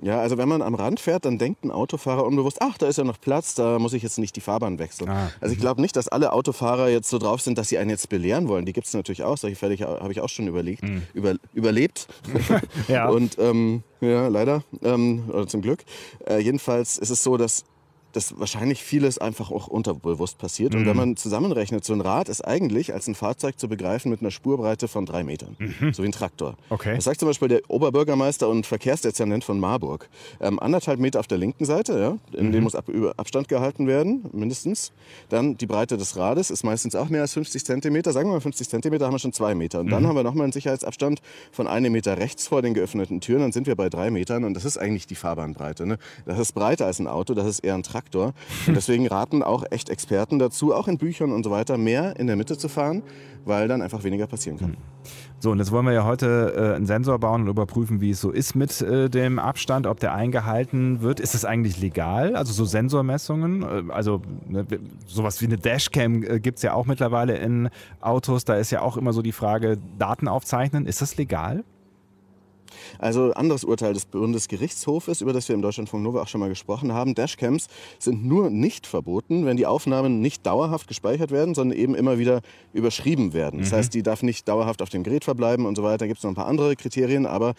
Ja, 0.00 0.20
also 0.20 0.38
wenn 0.38 0.48
man 0.48 0.62
am 0.62 0.74
Rand 0.74 1.00
fährt, 1.00 1.24
dann 1.24 1.38
denkt 1.38 1.64
ein 1.64 1.72
Autofahrer 1.72 2.24
unbewusst, 2.24 2.58
ach, 2.60 2.78
da 2.78 2.86
ist 2.86 2.98
ja 2.98 3.04
noch 3.04 3.20
Platz, 3.20 3.54
da 3.56 3.78
muss 3.80 3.92
ich 3.92 4.02
jetzt 4.02 4.18
nicht 4.18 4.36
die 4.36 4.40
Fahrbahn 4.40 4.78
wechseln. 4.78 5.10
Ah. 5.10 5.30
Also 5.40 5.52
ich 5.52 5.60
glaube 5.60 5.80
nicht, 5.80 5.96
dass 5.96 6.06
alle 6.06 6.32
Autofahrer 6.32 6.88
jetzt 6.88 7.08
so 7.08 7.18
drauf 7.18 7.40
sind, 7.40 7.58
dass 7.58 7.68
sie 7.68 7.78
einen 7.78 7.90
jetzt 7.90 8.08
belehren 8.08 8.46
wollen. 8.46 8.64
Die 8.64 8.72
gibt 8.72 8.86
es 8.86 8.94
natürlich 8.94 9.24
auch, 9.24 9.36
solche 9.36 9.56
Fälle 9.56 9.76
habe 9.78 10.12
ich 10.12 10.20
auch 10.20 10.28
schon 10.28 10.46
überlegt, 10.46 10.84
mhm. 10.84 11.02
über, 11.14 11.34
überlebt. 11.52 12.06
ja. 12.88 13.08
Und 13.08 13.38
ähm, 13.38 13.82
ja, 14.00 14.28
leider, 14.28 14.62
ähm, 14.82 15.24
oder 15.28 15.48
zum 15.48 15.62
Glück. 15.62 15.84
Äh, 16.26 16.38
jedenfalls 16.38 16.98
ist 16.98 17.10
es 17.10 17.24
so, 17.24 17.36
dass 17.36 17.64
dass 18.12 18.38
wahrscheinlich 18.38 18.82
vieles 18.82 19.18
einfach 19.18 19.50
auch 19.50 19.66
unterbewusst 19.66 20.38
passiert. 20.38 20.72
Mhm. 20.72 20.80
Und 20.80 20.86
wenn 20.86 20.92
mhm. 20.92 20.98
man 20.98 21.16
zusammenrechnet, 21.16 21.84
so 21.84 21.92
ein 21.92 22.00
Rad 22.00 22.28
ist 22.28 22.42
eigentlich 22.42 22.92
als 22.92 23.06
ein 23.06 23.14
Fahrzeug 23.14 23.58
zu 23.58 23.68
begreifen 23.68 24.10
mit 24.10 24.20
einer 24.20 24.30
Spurbreite 24.30 24.88
von 24.88 25.06
drei 25.06 25.24
Metern. 25.24 25.56
Mhm. 25.58 25.92
So 25.92 26.02
wie 26.02 26.08
ein 26.08 26.12
Traktor. 26.12 26.56
Okay. 26.70 26.94
Das 26.94 27.04
sagt 27.04 27.20
zum 27.20 27.28
Beispiel 27.28 27.48
der 27.48 27.60
Oberbürgermeister 27.68 28.48
und 28.48 28.66
Verkehrsdezernent 28.66 29.44
von 29.44 29.60
Marburg. 29.60 30.08
Ähm, 30.40 30.58
anderthalb 30.58 31.00
Meter 31.00 31.20
auf 31.20 31.26
der 31.26 31.38
linken 31.38 31.64
Seite, 31.64 31.98
ja, 31.98 32.38
in 32.38 32.48
mhm. 32.48 32.52
dem 32.52 32.64
muss 32.64 32.74
Ab 32.74 32.86
Abstand 33.16 33.48
gehalten 33.48 33.86
werden, 33.86 34.24
mindestens. 34.32 34.92
Dann 35.28 35.56
die 35.56 35.66
Breite 35.66 35.96
des 35.96 36.16
Rades 36.16 36.50
ist 36.50 36.64
meistens 36.64 36.94
auch 36.94 37.08
mehr 37.08 37.22
als 37.22 37.34
50 37.34 37.64
Zentimeter. 37.64 38.12
Sagen 38.12 38.28
wir 38.28 38.34
mal 38.34 38.40
50 38.40 38.68
Zentimeter, 38.68 39.06
haben 39.06 39.14
wir 39.14 39.18
schon 39.18 39.32
zwei 39.32 39.54
Meter. 39.54 39.80
Und 39.80 39.90
dann 39.90 40.02
mhm. 40.02 40.08
haben 40.08 40.16
wir 40.16 40.22
nochmal 40.22 40.44
einen 40.44 40.52
Sicherheitsabstand 40.52 41.20
von 41.52 41.66
einem 41.66 41.92
Meter 41.92 42.16
rechts 42.16 42.46
vor 42.46 42.62
den 42.62 42.74
geöffneten 42.74 43.20
Türen. 43.20 43.40
Dann 43.40 43.52
sind 43.52 43.66
wir 43.66 43.76
bei 43.76 43.90
drei 43.90 44.10
Metern. 44.10 44.44
Und 44.44 44.54
das 44.54 44.64
ist 44.64 44.78
eigentlich 44.78 45.06
die 45.06 45.14
Fahrbahnbreite. 45.14 45.86
Ne? 45.86 45.98
Das 46.24 46.38
ist 46.38 46.52
breiter 46.52 46.86
als 46.86 46.98
ein 46.98 47.06
Auto, 47.06 47.34
das 47.34 47.46
ist 47.46 47.60
eher 47.60 47.74
ein 47.74 47.82
Traktor. 47.82 47.97
Traktor. 47.98 48.32
Und 48.66 48.76
deswegen 48.76 49.06
raten 49.08 49.42
auch 49.42 49.64
echt 49.70 49.90
Experten 49.90 50.38
dazu, 50.38 50.74
auch 50.74 50.88
in 50.88 50.98
Büchern 50.98 51.32
und 51.32 51.44
so 51.44 51.50
weiter, 51.50 51.76
mehr 51.78 52.18
in 52.18 52.26
der 52.26 52.36
Mitte 52.36 52.56
zu 52.56 52.68
fahren, 52.68 53.02
weil 53.44 53.66
dann 53.66 53.82
einfach 53.82 54.04
weniger 54.04 54.26
passieren 54.26 54.58
kann. 54.58 54.68
Hm. 54.70 54.76
So, 55.40 55.50
und 55.50 55.58
jetzt 55.58 55.72
wollen 55.72 55.86
wir 55.86 55.92
ja 55.92 56.04
heute 56.04 56.54
äh, 56.56 56.76
einen 56.76 56.86
Sensor 56.86 57.18
bauen 57.18 57.42
und 57.42 57.48
überprüfen, 57.48 58.00
wie 58.00 58.10
es 58.10 58.20
so 58.20 58.30
ist 58.30 58.54
mit 58.54 58.80
äh, 58.80 59.08
dem 59.08 59.38
Abstand, 59.38 59.86
ob 59.86 60.00
der 60.00 60.12
eingehalten 60.14 61.00
wird. 61.00 61.20
Ist 61.20 61.34
das 61.34 61.44
eigentlich 61.44 61.80
legal? 61.80 62.36
Also 62.36 62.52
so 62.52 62.64
Sensormessungen? 62.64 63.62
Äh, 63.62 63.92
also 63.92 64.22
ne, 64.48 64.66
sowas 65.06 65.40
wie 65.40 65.46
eine 65.46 65.56
Dashcam 65.56 66.22
äh, 66.22 66.40
gibt 66.40 66.58
es 66.58 66.62
ja 66.62 66.74
auch 66.74 66.86
mittlerweile 66.86 67.36
in 67.36 67.68
Autos. 68.00 68.44
Da 68.44 68.56
ist 68.56 68.70
ja 68.70 68.82
auch 68.82 68.96
immer 68.96 69.12
so 69.12 69.22
die 69.22 69.32
Frage, 69.32 69.78
Daten 69.98 70.28
aufzeichnen. 70.28 70.86
Ist 70.86 71.02
das 71.02 71.16
legal? 71.16 71.64
Also 72.98 73.32
anderes 73.32 73.64
Urteil 73.64 73.94
des 73.94 74.06
Bundesgerichtshofes, 74.06 75.20
über 75.20 75.32
das 75.32 75.48
wir 75.48 75.54
im 75.54 75.62
Deutschlandfunk 75.62 76.02
Nova 76.02 76.22
auch 76.22 76.28
schon 76.28 76.40
mal 76.40 76.48
gesprochen 76.48 76.92
haben. 76.92 77.14
Dashcams 77.14 77.68
sind 77.98 78.24
nur 78.24 78.50
nicht 78.50 78.86
verboten, 78.86 79.46
wenn 79.46 79.56
die 79.56 79.66
Aufnahmen 79.66 80.20
nicht 80.20 80.46
dauerhaft 80.46 80.88
gespeichert 80.88 81.30
werden, 81.30 81.54
sondern 81.54 81.76
eben 81.78 81.94
immer 81.94 82.18
wieder 82.18 82.40
überschrieben 82.72 83.32
werden. 83.32 83.60
Das 83.60 83.72
mhm. 83.72 83.76
heißt, 83.76 83.94
die 83.94 84.02
darf 84.02 84.22
nicht 84.22 84.48
dauerhaft 84.48 84.82
auf 84.82 84.88
dem 84.88 85.02
Gerät 85.02 85.24
verbleiben 85.24 85.66
und 85.66 85.76
so 85.76 85.82
weiter. 85.82 85.98
Da 85.98 86.06
gibt 86.06 86.18
es 86.18 86.24
noch 86.24 86.30
ein 86.30 86.36
paar 86.36 86.46
andere 86.46 86.76
Kriterien, 86.76 87.26
aber 87.26 87.54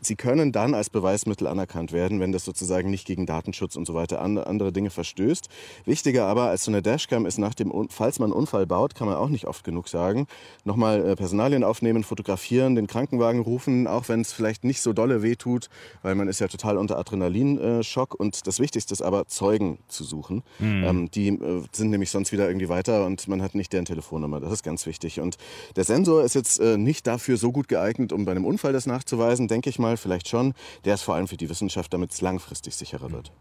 sie 0.00 0.16
können 0.16 0.52
dann 0.52 0.74
als 0.74 0.90
Beweismittel 0.90 1.46
anerkannt 1.46 1.92
werden, 1.92 2.20
wenn 2.20 2.32
das 2.32 2.44
sozusagen 2.44 2.90
nicht 2.90 3.06
gegen 3.06 3.26
Datenschutz 3.26 3.76
und 3.76 3.86
so 3.86 3.94
weiter 3.94 4.20
andere 4.20 4.72
Dinge 4.72 4.90
verstößt. 4.90 5.48
Wichtiger 5.84 6.26
aber 6.26 6.44
als 6.44 6.64
so 6.64 6.70
eine 6.70 6.82
Dashcam 6.82 7.26
ist 7.26 7.38
nach 7.38 7.54
dem, 7.54 7.72
falls 7.90 8.18
man 8.18 8.30
einen 8.30 8.38
Unfall 8.38 8.66
baut, 8.66 8.94
kann 8.94 9.06
man 9.06 9.16
auch 9.16 9.28
nicht 9.28 9.46
oft 9.46 9.64
genug 9.64 9.88
sagen, 9.88 10.26
nochmal 10.64 11.04
äh, 11.04 11.16
Personalien 11.16 11.64
aufnehmen, 11.64 12.04
fotografieren, 12.04 12.74
den 12.74 12.86
Krankenwagen 12.86 13.40
rufen, 13.40 13.86
auch 13.86 14.08
wenn 14.08 14.20
es 14.20 14.32
vielleicht 14.32 14.63
nicht 14.64 14.80
so 14.80 14.92
dolle 14.92 15.22
wehtut, 15.22 15.68
weil 16.02 16.14
man 16.14 16.28
ist 16.28 16.40
ja 16.40 16.48
total 16.48 16.78
unter 16.78 16.98
Adrenalinschock. 16.98 18.14
Und 18.14 18.46
das 18.46 18.60
Wichtigste 18.60 18.92
ist 18.92 19.02
aber, 19.02 19.26
Zeugen 19.26 19.78
zu 19.88 20.04
suchen. 20.04 20.42
Mhm. 20.58 20.84
Ähm, 20.84 21.10
die 21.10 21.28
äh, 21.28 21.62
sind 21.72 21.90
nämlich 21.90 22.10
sonst 22.10 22.32
wieder 22.32 22.48
irgendwie 22.48 22.68
weiter 22.68 23.06
und 23.06 23.28
man 23.28 23.42
hat 23.42 23.54
nicht 23.54 23.72
deren 23.72 23.84
Telefonnummer. 23.84 24.40
Das 24.40 24.52
ist 24.52 24.62
ganz 24.62 24.86
wichtig. 24.86 25.20
Und 25.20 25.36
der 25.76 25.84
Sensor 25.84 26.24
ist 26.24 26.34
jetzt 26.34 26.60
äh, 26.60 26.76
nicht 26.76 27.06
dafür 27.06 27.36
so 27.36 27.52
gut 27.52 27.68
geeignet, 27.68 28.12
um 28.12 28.24
bei 28.24 28.32
einem 28.32 28.44
Unfall 28.44 28.72
das 28.72 28.86
nachzuweisen, 28.86 29.48
denke 29.48 29.70
ich 29.70 29.78
mal, 29.78 29.96
vielleicht 29.96 30.28
schon. 30.28 30.54
Der 30.84 30.94
ist 30.94 31.02
vor 31.02 31.14
allem 31.14 31.28
für 31.28 31.36
die 31.36 31.48
Wissenschaft, 31.48 31.92
damit 31.92 32.12
es 32.12 32.20
langfristig 32.20 32.74
sicherer 32.74 33.12
wird. 33.12 33.32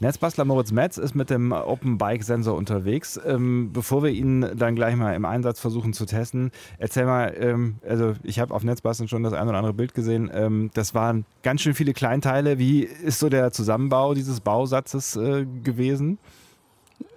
Netzbastler 0.00 0.44
Moritz 0.44 0.72
Metz 0.72 0.96
ist 0.96 1.14
mit 1.14 1.30
dem 1.30 1.52
Open 1.52 1.98
Bike 1.98 2.22
Sensor 2.22 2.56
unterwegs. 2.56 3.20
Ähm, 3.24 3.70
bevor 3.72 4.02
wir 4.02 4.10
ihn 4.10 4.46
dann 4.56 4.74
gleich 4.74 4.96
mal 4.96 5.14
im 5.14 5.24
Einsatz 5.24 5.60
versuchen 5.60 5.92
zu 5.92 6.06
testen, 6.06 6.50
erzähl 6.78 7.06
mal, 7.06 7.34
ähm, 7.38 7.76
also 7.86 8.14
ich 8.22 8.40
habe 8.40 8.54
auf 8.54 8.64
Netzbasteln 8.64 9.08
schon 9.08 9.22
das 9.22 9.32
ein 9.32 9.48
oder 9.48 9.58
andere 9.58 9.74
Bild 9.74 9.94
gesehen. 9.94 10.30
Ähm, 10.32 10.70
das 10.74 10.94
waren 10.94 11.24
ganz 11.42 11.62
schön 11.62 11.74
viele 11.74 11.92
Kleinteile. 11.92 12.58
Wie 12.58 12.82
ist 12.82 13.18
so 13.18 13.28
der 13.28 13.52
Zusammenbau 13.52 14.14
dieses 14.14 14.40
Bausatzes 14.40 15.16
äh, 15.16 15.46
gewesen? 15.62 16.18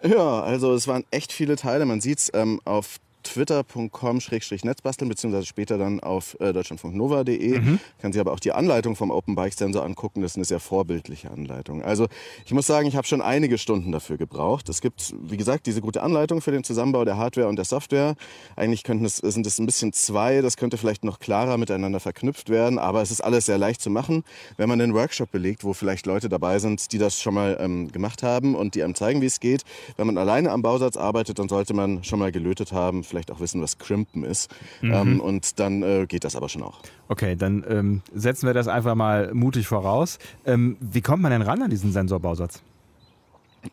Ja, 0.03 0.41
also 0.41 0.73
es 0.73 0.87
waren 0.87 1.03
echt 1.11 1.31
viele 1.31 1.55
Teile. 1.55 1.85
Man 1.85 2.01
sieht 2.01 2.19
es 2.19 2.31
ähm, 2.33 2.61
auf 2.65 2.97
twitter.com-netzbasteln, 3.27 5.09
beziehungsweise 5.09 5.45
später 5.45 5.77
dann 5.77 5.99
auf 5.99 6.37
äh, 6.39 6.53
deutschlandfunknova.de. 6.53 7.59
Mhm. 7.59 7.79
Kann 7.99 8.11
sich 8.13 8.19
aber 8.19 8.33
auch 8.33 8.39
die 8.39 8.51
Anleitung 8.51 8.95
vom 8.95 9.11
Open 9.11 9.35
Bike 9.35 9.53
Sensor 9.53 9.83
angucken. 9.83 10.21
Das 10.21 10.31
ist 10.31 10.37
eine 10.37 10.45
sehr 10.45 10.59
vorbildliche 10.59 11.31
Anleitung. 11.31 11.81
Also 11.83 12.07
ich 12.45 12.53
muss 12.53 12.67
sagen, 12.67 12.87
ich 12.87 12.95
habe 12.95 13.07
schon 13.07 13.21
einige 13.21 13.57
Stunden 13.57 13.91
dafür 13.91 14.17
gebraucht. 14.17 14.69
Es 14.69 14.81
gibt, 14.81 15.13
wie 15.21 15.37
gesagt, 15.37 15.65
diese 15.65 15.81
gute 15.81 16.01
Anleitung 16.03 16.41
für 16.41 16.51
den 16.51 16.63
Zusammenbau 16.63 17.05
der 17.05 17.17
Hardware 17.17 17.47
und 17.47 17.55
der 17.55 17.65
Software. 17.65 18.15
Eigentlich 18.55 18.83
könnten 18.83 19.05
es, 19.05 19.17
sind 19.17 19.45
es 19.45 19.59
ein 19.59 19.65
bisschen 19.65 19.93
zwei. 19.93 20.41
Das 20.41 20.57
könnte 20.57 20.77
vielleicht 20.77 21.03
noch 21.03 21.19
klarer 21.19 21.57
miteinander 21.57 21.99
verknüpft 21.99 22.49
werden, 22.49 22.79
aber 22.79 23.01
es 23.01 23.11
ist 23.11 23.21
alles 23.21 23.45
sehr 23.45 23.57
leicht 23.57 23.81
zu 23.81 23.89
machen, 23.89 24.23
wenn 24.57 24.69
man 24.69 24.79
einen 24.79 24.93
Workshop 24.93 25.31
belegt, 25.31 25.63
wo 25.63 25.73
vielleicht 25.73 26.05
Leute 26.05 26.29
dabei 26.29 26.59
sind, 26.59 26.91
die 26.91 26.97
das 26.97 27.21
schon 27.21 27.33
mal 27.33 27.57
ähm, 27.59 27.91
gemacht 27.91 28.23
haben 28.23 28.55
und 28.55 28.75
die 28.75 28.83
einem 28.83 28.95
zeigen, 28.95 29.21
wie 29.21 29.25
es 29.25 29.39
geht. 29.39 29.63
Wenn 29.97 30.07
man 30.07 30.17
alleine 30.17 30.51
am 30.51 30.61
Bausatz 30.61 30.97
arbeitet, 30.97 31.39
dann 31.39 31.49
sollte 31.49 31.73
man 31.73 32.03
schon 32.03 32.19
mal 32.19 32.31
gelötet 32.31 32.71
haben, 32.71 33.03
vielleicht 33.03 33.16
auch 33.31 33.39
wissen, 33.39 33.61
was 33.61 33.77
Crimpen 33.77 34.23
ist. 34.23 34.53
Mhm. 34.81 34.93
Ähm, 34.93 35.19
und 35.19 35.59
dann 35.59 35.83
äh, 35.83 36.05
geht 36.07 36.23
das 36.23 36.35
aber 36.35 36.49
schon 36.49 36.63
auch. 36.63 36.79
Okay, 37.07 37.35
dann 37.35 37.65
ähm, 37.67 38.01
setzen 38.13 38.47
wir 38.47 38.53
das 38.53 38.67
einfach 38.67 38.95
mal 38.95 39.33
mutig 39.33 39.67
voraus. 39.67 40.19
Ähm, 40.45 40.77
wie 40.79 41.01
kommt 41.01 41.21
man 41.21 41.31
denn 41.31 41.41
ran 41.41 41.61
an 41.61 41.69
diesen 41.69 41.91
Sensorbausatz? 41.91 42.61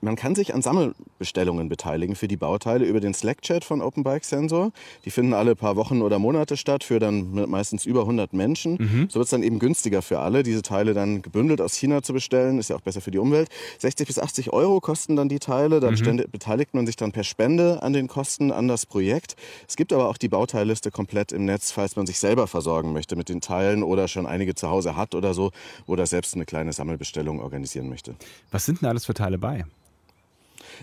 Man 0.00 0.16
kann 0.16 0.34
sich 0.34 0.54
an 0.54 0.62
Sammelbestellungen 0.62 1.68
beteiligen 1.68 2.14
für 2.16 2.28
die 2.28 2.36
Bauteile 2.36 2.84
über 2.84 3.00
den 3.00 3.14
Slack-Chat 3.14 3.64
von 3.64 3.80
Open 3.80 4.04
Bike 4.04 4.24
Sensor. 4.24 4.72
Die 5.04 5.10
finden 5.10 5.34
alle 5.34 5.56
paar 5.56 5.76
Wochen 5.76 6.02
oder 6.02 6.18
Monate 6.18 6.56
statt 6.56 6.84
für 6.84 6.98
dann 6.98 7.48
meistens 7.48 7.84
über 7.84 8.00
100 8.00 8.32
Menschen. 8.32 8.76
Mhm. 8.78 9.08
So 9.10 9.18
wird 9.18 9.26
es 9.26 9.30
dann 9.30 9.42
eben 9.42 9.58
günstiger 9.58 10.02
für 10.02 10.20
alle, 10.20 10.42
diese 10.42 10.62
Teile 10.62 10.94
dann 10.94 11.22
gebündelt 11.22 11.60
aus 11.60 11.74
China 11.74 12.02
zu 12.02 12.12
bestellen. 12.12 12.58
Ist 12.58 12.70
ja 12.70 12.76
auch 12.76 12.80
besser 12.80 13.00
für 13.00 13.10
die 13.10 13.18
Umwelt. 13.18 13.48
60 13.78 14.06
bis 14.06 14.18
80 14.18 14.52
Euro 14.52 14.80
kosten 14.80 15.16
dann 15.16 15.28
die 15.28 15.38
Teile. 15.38 15.80
Dann 15.80 15.94
mhm. 15.94 16.24
beteiligt 16.30 16.74
man 16.74 16.86
sich 16.86 16.96
dann 16.96 17.12
per 17.12 17.24
Spende 17.24 17.82
an 17.82 17.92
den 17.92 18.08
Kosten 18.08 18.50
an 18.50 18.68
das 18.68 18.86
Projekt. 18.86 19.36
Es 19.68 19.76
gibt 19.76 19.92
aber 19.92 20.08
auch 20.08 20.16
die 20.16 20.28
Bauteilliste 20.28 20.90
komplett 20.90 21.32
im 21.32 21.44
Netz, 21.44 21.70
falls 21.70 21.96
man 21.96 22.06
sich 22.06 22.18
selber 22.18 22.46
versorgen 22.46 22.92
möchte 22.92 23.16
mit 23.16 23.28
den 23.28 23.40
Teilen 23.40 23.82
oder 23.82 24.08
schon 24.08 24.26
einige 24.26 24.54
zu 24.54 24.68
Hause 24.68 24.96
hat 24.96 25.14
oder 25.14 25.34
so, 25.34 25.50
oder 25.86 26.06
selbst 26.06 26.34
eine 26.34 26.44
kleine 26.44 26.72
Sammelbestellung 26.72 27.40
organisieren 27.40 27.88
möchte. 27.88 28.14
Was 28.50 28.64
sind 28.64 28.80
denn 28.80 28.88
alles 28.88 29.06
für 29.06 29.14
Teile 29.14 29.38
bei? 29.38 29.64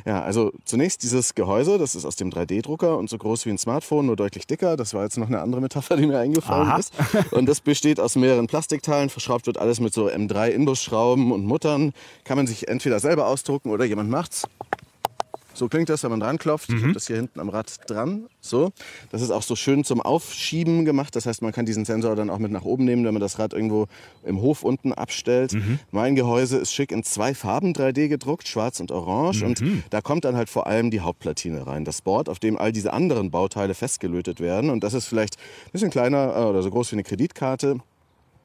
Ja, 0.05 0.21
also 0.21 0.51
zunächst 0.65 1.03
dieses 1.03 1.35
Gehäuse, 1.35 1.77
das 1.77 1.95
ist 1.95 2.05
aus 2.05 2.15
dem 2.15 2.29
3D-Drucker 2.29 2.97
und 2.97 3.09
so 3.09 3.17
groß 3.17 3.45
wie 3.45 3.49
ein 3.49 3.57
Smartphone, 3.57 4.05
nur 4.05 4.15
deutlich 4.15 4.47
dicker. 4.47 4.77
Das 4.77 4.93
war 4.93 5.03
jetzt 5.03 5.17
noch 5.17 5.27
eine 5.27 5.41
andere 5.41 5.61
Metapher, 5.61 5.97
die 5.97 6.05
mir 6.07 6.19
eingefallen 6.19 6.67
Aha. 6.67 6.77
ist. 6.77 6.93
Und 7.31 7.47
das 7.47 7.61
besteht 7.61 7.99
aus 7.99 8.15
mehreren 8.15 8.47
Plastikteilen. 8.47 9.09
Verschraubt 9.09 9.47
wird 9.47 9.57
alles 9.57 9.79
mit 9.79 9.93
so 9.93 10.07
M3-Inbusschrauben 10.07 11.31
und 11.31 11.45
Muttern. 11.45 11.93
Kann 12.23 12.37
man 12.37 12.47
sich 12.47 12.67
entweder 12.67 12.99
selber 12.99 13.27
ausdrucken 13.27 13.71
oder 13.71 13.85
jemand 13.85 14.09
macht's. 14.09 14.47
So 15.53 15.67
klingt 15.67 15.89
das, 15.89 16.03
wenn 16.03 16.11
man 16.11 16.19
dran 16.19 16.37
klopft. 16.37 16.69
Mhm. 16.69 16.77
Ich 16.77 16.83
habe 16.83 16.93
das 16.93 17.07
hier 17.07 17.15
hinten 17.17 17.39
am 17.39 17.49
Rad 17.49 17.89
dran. 17.89 18.27
So. 18.39 18.71
Das 19.11 19.21
ist 19.21 19.31
auch 19.31 19.43
so 19.43 19.55
schön 19.55 19.83
zum 19.83 20.01
Aufschieben 20.01 20.85
gemacht. 20.85 21.15
Das 21.15 21.25
heißt, 21.25 21.41
man 21.41 21.51
kann 21.51 21.65
diesen 21.65 21.85
Sensor 21.85 22.15
dann 22.15 22.29
auch 22.29 22.39
mit 22.39 22.51
nach 22.51 22.63
oben 22.63 22.85
nehmen, 22.85 23.05
wenn 23.05 23.13
man 23.13 23.21
das 23.21 23.39
Rad 23.39 23.53
irgendwo 23.53 23.87
im 24.23 24.41
Hof 24.41 24.63
unten 24.63 24.93
abstellt. 24.93 25.53
Mhm. 25.53 25.79
Mein 25.91 26.15
Gehäuse 26.15 26.57
ist 26.57 26.73
schick 26.73 26.91
in 26.91 27.03
zwei 27.03 27.33
Farben 27.33 27.73
3D 27.73 28.07
gedruckt, 28.07 28.47
schwarz 28.47 28.79
und 28.79 28.91
orange. 28.91 29.41
Mhm. 29.41 29.47
Und 29.47 29.63
da 29.89 30.01
kommt 30.01 30.25
dann 30.25 30.35
halt 30.35 30.49
vor 30.49 30.67
allem 30.67 30.91
die 30.91 31.01
Hauptplatine 31.01 31.67
rein. 31.67 31.85
Das 31.85 32.01
Board, 32.01 32.29
auf 32.29 32.39
dem 32.39 32.57
all 32.57 32.71
diese 32.71 32.93
anderen 32.93 33.31
Bauteile 33.31 33.73
festgelötet 33.73 34.39
werden. 34.39 34.69
Und 34.69 34.83
das 34.83 34.93
ist 34.93 35.05
vielleicht 35.05 35.37
ein 35.37 35.71
bisschen 35.71 35.91
kleiner 35.91 36.35
äh, 36.35 36.43
oder 36.45 36.61
so 36.61 36.71
groß 36.71 36.91
wie 36.91 36.95
eine 36.95 37.03
Kreditkarte. 37.03 37.79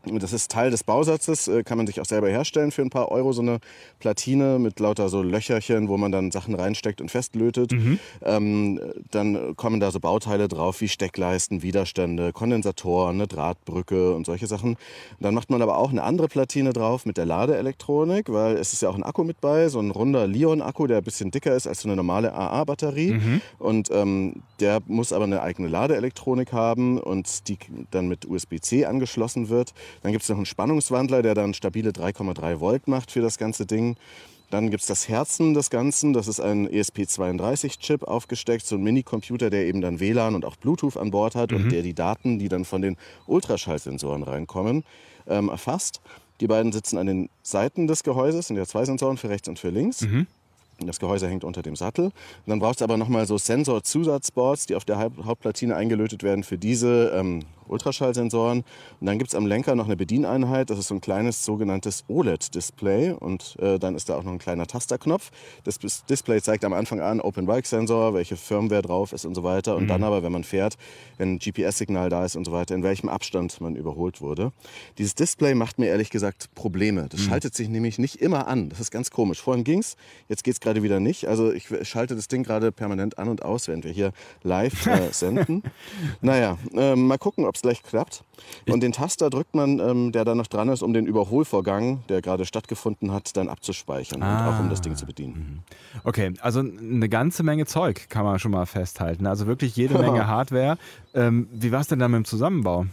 Das 0.07 0.33
ist 0.33 0.51
Teil 0.51 0.71
des 0.71 0.85
Bausatzes, 0.85 1.49
äh, 1.49 1.63
kann 1.63 1.79
man 1.79 1.87
sich 1.87 2.01
auch 2.01 2.05
selber 2.05 2.29
herstellen 2.29 2.71
für 2.71 2.83
ein 2.83 2.91
paar 2.91 3.11
Euro. 3.11 3.33
So 3.33 3.43
eine 3.43 3.59
Platine 3.99 4.59
mit 4.59 4.79
lauter 4.81 5.09
so 5.09 5.23
Löcherchen, 5.23 5.89
wo 5.89 5.97
man 5.97 6.13
dann 6.13 6.31
Sachen 6.31 6.55
reinsteckt 6.55 7.01
und 7.01 7.11
festlötet. 7.11 7.73
Mhm. 7.73 7.99
Ähm, 8.23 8.81
dann 9.11 9.57
kommen 9.57 9.81
da 9.81 9.91
so 9.91 10.01
Bauteile 10.01 10.49
drauf 10.49 10.81
wie 10.81 10.89
Steckleisten, 10.89 11.63
Widerstände, 11.63 12.33
Kondensatoren, 12.33 13.17
eine 13.17 13.27
Drahtbrücke 13.27 14.15
und 14.15 14.27
solche 14.27 14.47
Sachen. 14.47 14.71
Und 14.71 14.79
dann 15.21 15.35
macht 15.35 15.51
man 15.51 15.61
aber 15.63 15.79
auch 15.79 15.91
eine 15.91 16.03
andere 16.03 16.29
Platine 16.29 16.73
drauf 16.73 17.07
mit 17.07 17.17
der 17.17 17.27
Ladeelektronik, 17.27 18.33
weil 18.33 18.57
es 18.57 18.73
ist 18.73 18.83
ja 18.83 18.89
auch 18.89 18.97
ein 18.97 19.03
Akku 19.03 19.25
mit 19.25 19.41
bei, 19.41 19.69
so 19.69 19.81
ein 19.81 19.91
runder 19.91 20.27
Lion-Akku, 20.27 20.87
der 20.87 20.99
ein 20.99 21.05
bisschen 21.05 21.31
dicker 21.31 21.55
ist 21.55 21.67
als 21.67 21.81
so 21.81 21.89
eine 21.89 21.97
normale 21.97 22.33
AA-Batterie. 22.33 23.13
Mhm. 23.13 23.41
Und 23.59 23.91
ähm, 23.91 24.43
der 24.61 24.81
muss 24.87 25.13
aber 25.13 25.25
eine 25.25 25.43
eigene 25.43 25.69
Ladeelektronik 25.69 26.53
haben 26.53 26.99
und 26.99 27.49
die 27.49 27.59
dann 27.91 28.09
mit 28.09 28.27
USB-C 28.27 28.87
angeschlossen 28.87 29.49
wird. 29.49 29.75
Dann 30.03 30.13
gibt 30.13 30.23
es 30.23 30.29
noch 30.29 30.37
einen 30.37 30.47
Spannungswandler, 30.47 31.23
der 31.23 31.35
dann 31.35 31.55
stabile 31.55 31.91
3,3 31.91 32.61
Volt 32.61 32.89
macht 32.89 33.11
für 33.11 33.21
das 33.21 33.39
ganze 33.39 33.67
Ding. 33.67 33.97
Dann 34.51 34.71
gibt 34.71 34.83
es 34.83 34.87
das 34.87 35.09
Herzen 35.09 35.55
des 35.55 35.71
Ganzen. 35.71 36.13
Das 36.13 36.29
ist 36.29 36.41
ein 36.41 36.69
ESP32-Chip 36.69 38.05
aufgesteckt, 38.05 38.65
so 38.65 38.77
ein 38.77 38.83
Minicomputer, 38.83 39.51
der 39.51 39.67
eben 39.67 39.81
dann 39.81 39.99
WLAN 39.99 40.35
und 40.35 40.45
auch 40.45 40.57
Bluetooth 40.57 40.97
an 40.97 41.11
Bord 41.11 41.35
hat 41.35 41.51
mhm. 41.51 41.57
und 41.57 41.73
der 41.73 41.83
die 41.83 41.95
Daten, 41.95 42.39
die 42.39 42.49
dann 42.49 42.65
von 42.65 42.81
den 42.81 42.97
Ultraschallsensoren 43.27 44.23
reinkommen, 44.23 44.85
ähm, 45.27 45.49
erfasst. 45.49 46.01
Die 46.41 46.47
beiden 46.47 46.71
sitzen 46.71 46.99
an 46.99 47.07
den 47.07 47.29
Seiten 47.43 47.87
des 47.87 48.03
Gehäuses, 48.03 48.49
sind 48.49 48.57
ja 48.57 48.67
zwei 48.67 48.85
Sensoren 48.85 49.17
für 49.17 49.31
rechts 49.31 49.49
und 49.49 49.59
für 49.59 49.71
links. 49.71 50.03
Mhm. 50.03 50.27
Das 50.79 51.01
Gehäuse 51.01 51.27
hängt 51.29 51.43
unter 51.43 51.63
dem 51.63 51.75
Sattel. 51.75 52.07
Und 52.07 52.13
dann 52.47 52.59
braucht 52.59 52.77
es 52.77 52.83
aber 52.83 52.99
nochmal 52.99 53.27
so 53.27 53.39
Sensor-Zusatzboards, 53.39 54.67
die 54.67 54.75
auf 54.75 54.85
der 54.85 54.99
Hauptplatine 54.99 55.75
eingelötet 55.75 56.23
werden 56.23 56.45
für 56.45 56.59
diese 56.59 57.13
ähm, 57.15 57.41
Ultraschallsensoren. 57.69 58.59
Und 59.01 59.07
dann 59.07 59.19
gibt 59.19 59.29
es 59.29 59.35
am 59.35 59.47
Lenker 59.47 59.75
noch 59.75 59.87
eine 59.87 59.97
Bedieneinheit. 59.97 60.69
Das 60.69 60.79
ist 60.79 60.89
so 60.89 60.95
ein 60.95 61.01
kleines 61.01 61.45
sogenanntes 61.45 62.05
OLED-Display. 62.09 63.13
Und 63.13 63.57
äh, 63.59 63.79
dann 63.79 63.95
ist 63.95 64.09
da 64.09 64.17
auch 64.17 64.23
noch 64.23 64.33
ein 64.33 64.39
kleiner 64.39 64.67
Tasterknopf. 64.67 65.31
Das 65.65 65.79
Display 65.79 66.43
zeigt 66.43 66.65
am 66.65 66.75
Anfang 66.75 67.01
an 67.01 67.21
Open 67.23 67.47
Bike 67.47 67.67
Sensor, 67.67 68.13
welche 68.13 68.37
Firmware 68.37 68.83
drauf 68.83 69.15
ist 69.15 69.25
und 69.25 69.35
so 69.35 69.43
weiter. 69.43 69.77
Und 69.77 69.85
mhm. 69.85 69.89
dann 69.89 70.05
aber, 70.05 70.23
wenn 70.23 70.33
man 70.33 70.45
fährt, 70.45 70.77
wenn 71.17 71.35
ein 71.35 71.39
GPS-Signal 71.39 72.11
da 72.11 72.25
ist 72.25 72.37
und 72.37 72.45
so 72.45 72.53
weiter, 72.53 72.75
in 72.75 72.83
welchem 72.83 73.09
Abstand 73.09 73.61
man 73.63 73.77
überholt 73.77 74.21
wurde. 74.21 74.53
Dieses 74.99 75.15
Display 75.15 75.55
macht 75.55 75.79
mir 75.79 75.87
ehrlich 75.87 76.11
gesagt 76.11 76.55
Probleme. 76.55 77.07
Das 77.09 77.21
mhm. 77.21 77.25
schaltet 77.25 77.55
sich 77.55 77.69
nämlich 77.69 77.99
nicht 77.99 78.17
immer 78.17 78.47
an. 78.47 78.69
Das 78.69 78.81
ist 78.81 78.91
ganz 78.91 79.11
komisch. 79.11 79.41
Vorhin 79.41 79.65
ging 79.65 79.79
es, 79.79 79.97
jetzt 80.29 80.45
geht 80.45 80.55
es 80.55 80.61
gerade 80.67 80.83
wieder 80.83 80.99
nicht. 80.99 81.29
Also 81.29 81.53
ich 81.53 81.69
schalte 81.83 82.17
das 82.17 82.27
Ding 82.27 82.43
gerade 82.43 82.73
permanent 82.73 83.19
an 83.19 83.29
und 83.29 83.45
aus, 83.45 83.69
während 83.69 83.85
wir 83.85 83.93
hier 83.93 84.13
live 84.43 84.87
äh, 84.87 85.09
senden. 85.13 85.63
naja, 86.21 86.59
äh, 86.75 86.97
mal 86.97 87.19
gucken, 87.19 87.45
ob 87.45 87.55
es 87.55 87.63
gleich 87.63 87.85
klappt. 87.85 88.25
Und 88.69 88.83
den 88.83 88.91
Taster 88.91 89.31
drückt 89.31 89.55
man, 89.55 89.79
ähm, 89.79 90.11
der 90.11 90.25
da 90.25 90.35
noch 90.35 90.49
dran 90.49 90.69
ist, 90.69 90.83
um 90.83 90.93
den 90.93 91.07
Überholvorgang, 91.07 92.03
der 92.09 92.21
gerade 92.21 92.45
stattgefunden 92.45 93.13
hat, 93.13 93.37
dann 93.37 93.49
abzuspeichern 93.49 94.23
ah. 94.23 94.49
und 94.49 94.55
auch 94.55 94.61
um 94.61 94.69
das 94.69 94.81
Ding 94.81 94.97
zu 94.97 95.07
bedienen. 95.07 95.35
Mhm. 95.35 96.03
Okay, 96.03 96.35
also 96.41 96.61
eine 96.61 97.09
ganze 97.09 97.45
Menge 97.45 97.67
Zeug 97.67 98.09
kann 98.09 98.25
man 98.25 98.41
schon 98.41 98.51
mal 98.51 98.67
festhalten. 98.67 99.27
Also 99.27 99.47
wirklich 99.47 99.77
jede 99.77 99.99
Menge 99.99 100.27
Hardware. 100.27 100.79
Ähm, 101.15 101.49
wie 101.53 101.71
war 101.71 101.81
es 101.81 101.87
denn 101.87 102.01
dann 102.01 102.11
mit 102.11 102.19
dem 102.19 102.25
Zusammenbau? 102.25 102.87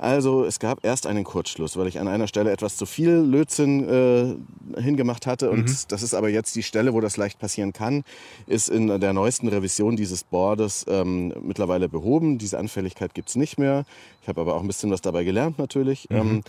Also 0.00 0.44
es 0.44 0.58
gab 0.58 0.82
erst 0.82 1.06
einen 1.06 1.24
Kurzschluss, 1.24 1.76
weil 1.76 1.86
ich 1.86 2.00
an 2.00 2.08
einer 2.08 2.26
Stelle 2.26 2.50
etwas 2.50 2.78
zu 2.78 2.86
viel 2.86 3.10
Lötzinn 3.10 3.86
äh, 3.86 4.80
hingemacht 4.80 5.26
hatte. 5.26 5.50
Und 5.50 5.68
mhm. 5.68 5.76
das 5.88 6.02
ist 6.02 6.14
aber 6.14 6.30
jetzt 6.30 6.56
die 6.56 6.62
Stelle, 6.62 6.94
wo 6.94 7.02
das 7.02 7.18
leicht 7.18 7.38
passieren 7.38 7.74
kann, 7.74 8.02
ist 8.46 8.70
in 8.70 8.98
der 8.98 9.12
neuesten 9.12 9.48
Revision 9.48 9.96
dieses 9.96 10.24
Boardes 10.24 10.86
ähm, 10.88 11.34
mittlerweile 11.42 11.90
behoben. 11.90 12.38
Diese 12.38 12.58
Anfälligkeit 12.58 13.12
gibt 13.12 13.28
es 13.28 13.36
nicht 13.36 13.58
mehr. 13.58 13.84
Ich 14.22 14.28
habe 14.28 14.40
aber 14.40 14.54
auch 14.54 14.62
ein 14.62 14.66
bisschen 14.66 14.90
was 14.90 15.02
dabei 15.02 15.22
gelernt 15.22 15.58
natürlich. 15.58 16.08
Mhm. 16.08 16.16
Ähm, 16.16 16.42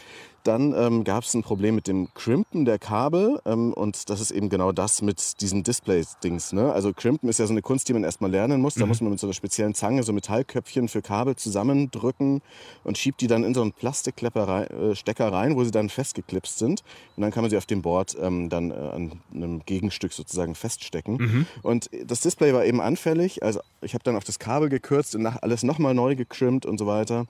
dann 0.43 0.73
ähm, 0.75 1.03
gab 1.03 1.23
es 1.23 1.33
ein 1.33 1.43
Problem 1.43 1.75
mit 1.75 1.87
dem 1.87 2.13
Crimpen 2.13 2.65
der 2.65 2.79
Kabel 2.79 3.39
ähm, 3.45 3.73
und 3.73 4.09
das 4.09 4.21
ist 4.21 4.31
eben 4.31 4.49
genau 4.49 4.71
das 4.71 5.01
mit 5.01 5.41
diesen 5.41 5.63
Display-Dings. 5.63 6.53
Ne? 6.53 6.71
Also 6.71 6.93
Crimpen 6.93 7.29
ist 7.29 7.39
ja 7.39 7.45
so 7.45 7.53
eine 7.53 7.61
Kunst, 7.61 7.87
die 7.89 7.93
man 7.93 8.03
erstmal 8.03 8.31
lernen 8.31 8.61
muss. 8.61 8.75
Da 8.75 8.85
mhm. 8.85 8.89
muss 8.89 9.01
man 9.01 9.11
mit 9.11 9.19
so 9.19 9.27
einer 9.27 9.33
speziellen 9.33 9.73
Zange 9.73 10.03
so 10.03 10.13
Metallköpfchen 10.13 10.87
für 10.87 11.01
Kabel 11.01 11.35
zusammendrücken 11.35 12.41
und 12.83 12.97
schiebt 12.97 13.21
die 13.21 13.27
dann 13.27 13.43
in 13.43 13.53
so 13.53 13.61
einen 13.61 13.71
Plastikstecker 13.71 14.67
äh, 14.69 15.23
rein, 15.23 15.55
wo 15.55 15.63
sie 15.63 15.71
dann 15.71 15.89
festgeklipst 15.89 16.57
sind. 16.57 16.83
Und 17.15 17.21
dann 17.21 17.31
kann 17.31 17.43
man 17.43 17.49
sie 17.49 17.57
auf 17.57 17.65
dem 17.65 17.81
Board 17.81 18.17
ähm, 18.19 18.49
dann 18.49 18.71
äh, 18.71 18.73
an 18.73 19.11
einem 19.33 19.65
Gegenstück 19.65 20.13
sozusagen 20.13 20.55
feststecken. 20.55 21.17
Mhm. 21.17 21.45
Und 21.61 21.89
das 22.05 22.21
Display 22.21 22.53
war 22.53 22.65
eben 22.65 22.81
anfällig. 22.81 23.43
Also 23.43 23.61
ich 23.81 23.93
habe 23.93 24.03
dann 24.03 24.15
auf 24.15 24.23
das 24.23 24.39
Kabel 24.39 24.69
gekürzt 24.69 25.15
und 25.15 25.25
alles 25.25 25.63
nochmal 25.63 25.93
neu 25.93 26.15
gecrimpt 26.15 26.65
und 26.65 26.77
so 26.77 26.87
weiter. 26.87 27.27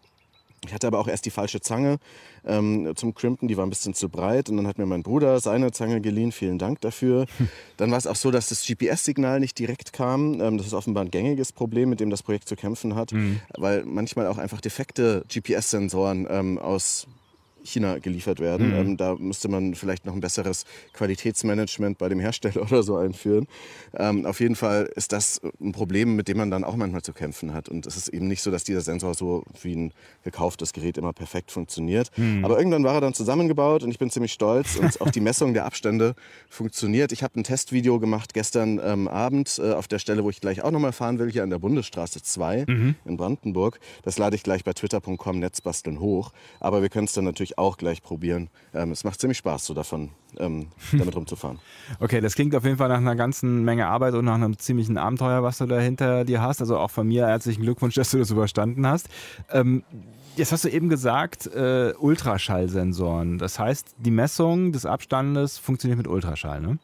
Ich 0.63 0.73
hatte 0.73 0.85
aber 0.85 0.99
auch 0.99 1.07
erst 1.07 1.25
die 1.25 1.31
falsche 1.31 1.59
Zange 1.59 1.97
ähm, 2.45 2.93
zum 2.95 3.15
Crimpen, 3.15 3.47
die 3.47 3.57
war 3.57 3.65
ein 3.65 3.69
bisschen 3.71 3.95
zu 3.95 4.09
breit. 4.09 4.47
Und 4.49 4.57
dann 4.57 4.67
hat 4.67 4.77
mir 4.77 4.85
mein 4.85 5.01
Bruder 5.01 5.39
seine 5.39 5.71
Zange 5.71 6.01
geliehen, 6.01 6.31
vielen 6.31 6.59
Dank 6.59 6.81
dafür. 6.81 7.25
Dann 7.77 7.89
war 7.89 7.97
es 7.97 8.05
auch 8.05 8.15
so, 8.15 8.29
dass 8.29 8.49
das 8.49 8.63
GPS-Signal 8.65 9.39
nicht 9.39 9.57
direkt 9.57 9.91
kam. 9.91 10.39
Ähm, 10.39 10.59
das 10.59 10.67
ist 10.67 10.73
offenbar 10.73 11.03
ein 11.03 11.09
gängiges 11.09 11.51
Problem, 11.51 11.89
mit 11.89 11.99
dem 11.99 12.11
das 12.11 12.21
Projekt 12.21 12.47
zu 12.47 12.55
kämpfen 12.55 12.93
hat, 12.93 13.11
mhm. 13.11 13.39
weil 13.57 13.83
manchmal 13.85 14.27
auch 14.27 14.37
einfach 14.37 14.61
defekte 14.61 15.25
GPS-Sensoren 15.27 16.27
ähm, 16.29 16.59
aus 16.59 17.07
China 17.63 17.99
geliefert 17.99 18.39
werden. 18.39 18.69
Mhm. 18.69 18.75
Ähm, 18.75 18.97
da 18.97 19.15
müsste 19.15 19.47
man 19.47 19.75
vielleicht 19.75 20.05
noch 20.05 20.13
ein 20.13 20.21
besseres 20.21 20.65
Qualitätsmanagement 20.93 21.97
bei 21.97 22.09
dem 22.09 22.19
Hersteller 22.19 22.61
oder 22.71 22.83
so 22.83 22.97
einführen. 22.97 23.47
Ähm, 23.97 24.25
auf 24.25 24.39
jeden 24.39 24.55
Fall 24.55 24.89
ist 24.95 25.11
das 25.11 25.41
ein 25.59 25.71
Problem, 25.71 26.15
mit 26.15 26.27
dem 26.27 26.37
man 26.37 26.51
dann 26.51 26.63
auch 26.63 26.75
manchmal 26.75 27.01
zu 27.01 27.13
kämpfen 27.13 27.53
hat. 27.53 27.69
Und 27.69 27.85
es 27.85 27.97
ist 27.97 28.07
eben 28.09 28.27
nicht 28.27 28.41
so, 28.41 28.51
dass 28.51 28.63
dieser 28.63 28.81
Sensor 28.81 29.13
so 29.13 29.43
wie 29.61 29.75
ein 29.75 29.93
gekauftes 30.23 30.73
Gerät 30.73 30.97
immer 30.97 31.13
perfekt 31.13 31.51
funktioniert. 31.51 32.11
Mhm. 32.17 32.43
Aber 32.43 32.57
irgendwann 32.57 32.83
war 32.83 32.95
er 32.95 33.01
dann 33.01 33.13
zusammengebaut 33.13 33.83
und 33.83 33.91
ich 33.91 33.99
bin 33.99 34.09
ziemlich 34.09 34.33
stolz 34.33 34.75
und 34.75 35.01
auch 35.01 35.11
die 35.11 35.21
Messung 35.21 35.53
der 35.53 35.65
Abstände 35.65 36.15
funktioniert. 36.49 37.11
Ich 37.11 37.23
habe 37.23 37.39
ein 37.39 37.43
Testvideo 37.43 37.99
gemacht 37.99 38.33
gestern 38.33 38.79
ähm, 38.83 39.07
Abend 39.07 39.59
äh, 39.63 39.73
auf 39.73 39.87
der 39.87 39.99
Stelle, 39.99 40.23
wo 40.23 40.29
ich 40.29 40.41
gleich 40.41 40.63
auch 40.63 40.71
nochmal 40.71 40.93
fahren 40.93 41.19
will, 41.19 41.31
hier 41.31 41.43
an 41.43 41.49
der 41.49 41.59
Bundesstraße 41.59 42.21
2 42.21 42.65
in 43.05 43.17
Brandenburg. 43.17 43.79
Das 44.03 44.17
lade 44.17 44.35
ich 44.35 44.43
gleich 44.43 44.63
bei 44.63 44.73
twitter.com 44.73 45.39
Netzbasteln 45.39 45.99
hoch. 45.99 46.31
Aber 46.59 46.81
wir 46.81 46.89
können 46.89 47.05
es 47.05 47.13
dann 47.13 47.25
natürlich 47.25 47.50
auch 47.57 47.77
gleich 47.77 48.01
probieren. 48.01 48.49
Ähm, 48.73 48.91
es 48.91 49.03
macht 49.03 49.19
ziemlich 49.19 49.37
Spaß, 49.37 49.65
so 49.65 49.73
davon 49.73 50.09
ähm, 50.37 50.67
damit 50.91 51.15
rumzufahren. 51.15 51.59
Okay, 51.99 52.21
das 52.21 52.35
klingt 52.35 52.55
auf 52.55 52.63
jeden 52.63 52.77
Fall 52.77 52.89
nach 52.89 52.97
einer 52.97 53.15
ganzen 53.15 53.63
Menge 53.63 53.87
Arbeit 53.87 54.13
und 54.13 54.25
nach 54.25 54.35
einem 54.35 54.57
ziemlichen 54.57 54.97
Abenteuer, 54.97 55.43
was 55.43 55.57
du 55.57 55.65
da 55.65 55.79
hinter 55.79 56.25
dir 56.25 56.41
hast. 56.41 56.61
Also 56.61 56.77
auch 56.77 56.89
von 56.89 57.07
mir 57.07 57.27
herzlichen 57.27 57.61
Glückwunsch, 57.61 57.95
dass 57.95 58.11
du 58.11 58.17
das 58.17 58.31
überstanden 58.31 58.87
hast. 58.87 59.09
Ähm, 59.51 59.83
jetzt 60.35 60.51
hast 60.51 60.63
du 60.63 60.69
eben 60.69 60.89
gesagt, 60.89 61.47
äh, 61.47 61.93
Ultraschallsensoren. 61.97 63.37
Das 63.37 63.59
heißt, 63.59 63.95
die 63.97 64.11
Messung 64.11 64.71
des 64.71 64.85
Abstandes 64.85 65.57
funktioniert 65.57 65.97
mit 65.97 66.07
Ultraschall, 66.07 66.61
ne? 66.61 66.79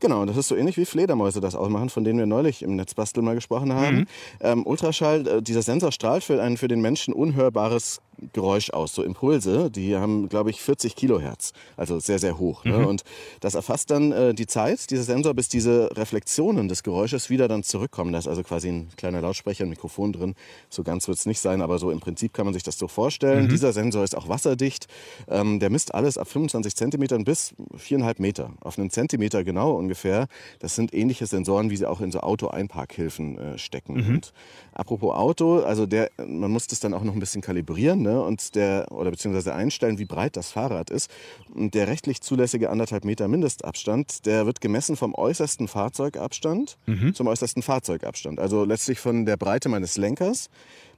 Genau, 0.00 0.24
das 0.24 0.36
ist 0.36 0.48
so 0.48 0.56
ähnlich 0.56 0.76
wie 0.76 0.84
Fledermäuse 0.84 1.40
das 1.40 1.54
auch 1.54 1.68
machen, 1.68 1.88
von 1.88 2.04
denen 2.04 2.18
wir 2.18 2.26
neulich 2.26 2.62
im 2.62 2.76
Netzbastel 2.76 3.22
mal 3.22 3.34
gesprochen 3.34 3.72
haben. 3.72 4.06
Ähm, 4.40 4.66
Ultraschall, 4.66 5.26
äh, 5.26 5.42
dieser 5.42 5.62
Sensor 5.62 5.92
strahlt 5.92 6.22
für 6.22 6.40
ein 6.40 6.56
für 6.56 6.68
den 6.68 6.80
Menschen 6.80 7.12
unhörbares 7.12 8.00
Geräusch 8.32 8.70
aus, 8.70 8.94
so 8.94 9.02
Impulse, 9.02 9.70
die 9.70 9.96
haben, 9.96 10.28
glaube 10.28 10.50
ich, 10.50 10.60
40 10.60 10.96
Kilohertz, 10.96 11.52
also 11.76 12.00
sehr, 12.00 12.18
sehr 12.18 12.38
hoch. 12.38 12.64
Ne? 12.64 12.86
Und 12.86 13.04
das 13.40 13.54
erfasst 13.54 13.90
dann 13.90 14.12
äh, 14.12 14.34
die 14.34 14.46
Zeit, 14.46 14.90
dieser 14.90 15.04
Sensor, 15.04 15.34
bis 15.34 15.48
diese 15.48 15.96
Reflexionen 15.96 16.68
des 16.68 16.82
Geräusches 16.82 17.30
wieder 17.30 17.46
dann 17.46 17.62
zurückkommen. 17.62 18.12
Da 18.12 18.18
ist 18.18 18.26
also 18.26 18.42
quasi 18.42 18.68
ein 18.68 18.88
kleiner 18.96 19.20
Lautsprecher, 19.20 19.64
ein 19.64 19.70
Mikrofon 19.70 20.12
drin. 20.12 20.34
So 20.68 20.82
ganz 20.82 21.06
wird 21.06 21.18
es 21.18 21.26
nicht 21.26 21.40
sein, 21.40 21.62
aber 21.62 21.78
so 21.78 21.90
im 21.90 22.00
Prinzip 22.00 22.32
kann 22.32 22.44
man 22.44 22.54
sich 22.54 22.64
das 22.64 22.76
so 22.78 22.88
vorstellen. 22.88 23.48
Dieser 23.48 23.72
Sensor 23.72 24.02
ist 24.02 24.16
auch 24.16 24.28
wasserdicht. 24.28 24.88
Ähm, 25.28 25.60
der 25.60 25.70
misst 25.70 25.94
alles 25.94 26.18
ab 26.18 26.28
25 26.28 26.74
Zentimetern 26.74 27.24
bis 27.24 27.54
4,5 27.76 28.14
Meter. 28.20 28.50
Auf 28.60 28.78
einen 28.78 28.90
Zentimeter 28.90 29.44
genau 29.44 29.78
ungefähr. 29.88 30.28
Das 30.58 30.74
sind 30.74 30.92
ähnliche 30.92 31.26
Sensoren, 31.26 31.70
wie 31.70 31.76
sie 31.76 31.86
auch 31.86 32.02
in 32.02 32.12
so 32.12 32.20
Auto-Einparkhilfen 32.20 33.38
äh, 33.38 33.58
stecken. 33.58 33.96
Und 34.10 34.32
apropos 34.72 35.14
Auto, 35.14 35.60
also 35.60 35.86
der, 35.86 36.10
man 36.18 36.50
muss 36.50 36.66
das 36.66 36.80
dann 36.80 36.92
auch 36.92 37.02
noch 37.02 37.14
ein 37.14 37.20
bisschen 37.20 37.40
kalibrieren 37.40 38.02
ne? 38.02 38.22
und 38.22 38.54
der, 38.54 38.92
oder 38.92 39.10
beziehungsweise 39.10 39.54
einstellen, 39.54 39.98
wie 39.98 40.04
breit 40.04 40.36
das 40.36 40.52
Fahrrad 40.52 40.90
ist. 40.90 41.10
Und 41.54 41.74
der 41.74 41.88
rechtlich 41.88 42.20
zulässige 42.20 42.68
anderthalb 42.68 43.04
Meter 43.04 43.28
Mindestabstand, 43.28 44.26
der 44.26 44.44
wird 44.44 44.60
gemessen 44.60 44.96
vom 44.96 45.14
äußersten 45.14 45.68
Fahrzeugabstand 45.68 46.76
zum 47.14 47.26
äußersten 47.26 47.62
Fahrzeugabstand. 47.62 48.38
Also 48.38 48.64
letztlich 48.64 49.00
von 49.00 49.24
der 49.24 49.36
Breite 49.36 49.68
meines 49.68 49.96
Lenkers 49.96 50.50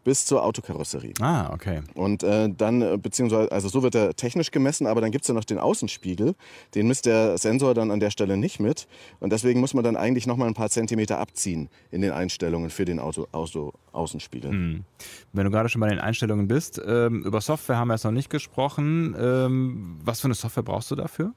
bis 0.04 0.25
zur 0.25 0.45
Autokarosserie. 0.45 1.14
Ah, 1.21 1.52
okay. 1.52 1.83
Und 1.95 2.23
äh, 2.23 2.49
dann, 2.49 2.83
äh, 2.83 2.99
beziehungsweise, 3.00 3.52
also 3.52 3.69
so 3.69 3.83
wird 3.83 3.95
er 3.95 4.14
technisch 4.14 4.50
gemessen, 4.50 4.87
aber 4.87 5.00
dann 5.00 5.11
gibt 5.11 5.25
es 5.25 5.28
ja 5.28 5.35
noch 5.35 5.45
den 5.45 5.59
Außenspiegel. 5.59 6.35
Den 6.75 6.88
misst 6.88 7.07
der 7.07 7.38
Sensor 7.38 7.75
dann 7.75 7.90
an 7.90 8.00
der 8.00 8.11
Stelle 8.11 8.37
nicht 8.37 8.61
mit. 8.61 8.87
Und 9.21 9.33
deswegen 9.33 9.61
muss 9.61 9.75
man 9.75 9.85
dann 9.85 9.97
eigentlich 9.97 10.26
noch 10.26 10.37
mal 10.37 10.47
ein 10.47 10.54
paar 10.54 10.71
Zentimeter 10.71 11.19
abziehen 11.19 11.69
in 11.90 12.00
den 12.00 12.12
Einstellungen 12.12 12.71
für 12.71 12.85
den 12.85 12.99
Auto, 12.99 13.26
Auto, 13.33 13.73
Außenspiegel. 13.92 14.50
Wenn 15.33 15.45
du 15.45 15.50
gerade 15.50 15.69
schon 15.69 15.80
bei 15.80 15.88
den 15.88 15.99
Einstellungen 15.99 16.49
bist, 16.49 16.80
ähm, 16.85 17.23
über 17.25 17.40
Software 17.40 17.76
haben 17.76 17.88
wir 17.88 17.95
jetzt 17.95 18.04
noch 18.04 18.11
nicht 18.11 18.30
gesprochen. 18.30 19.14
Ähm, 19.19 19.99
was 20.04 20.21
für 20.21 20.26
eine 20.26 20.35
Software 20.35 20.62
brauchst 20.62 20.90
du 20.90 20.97
dafür? 20.97 21.33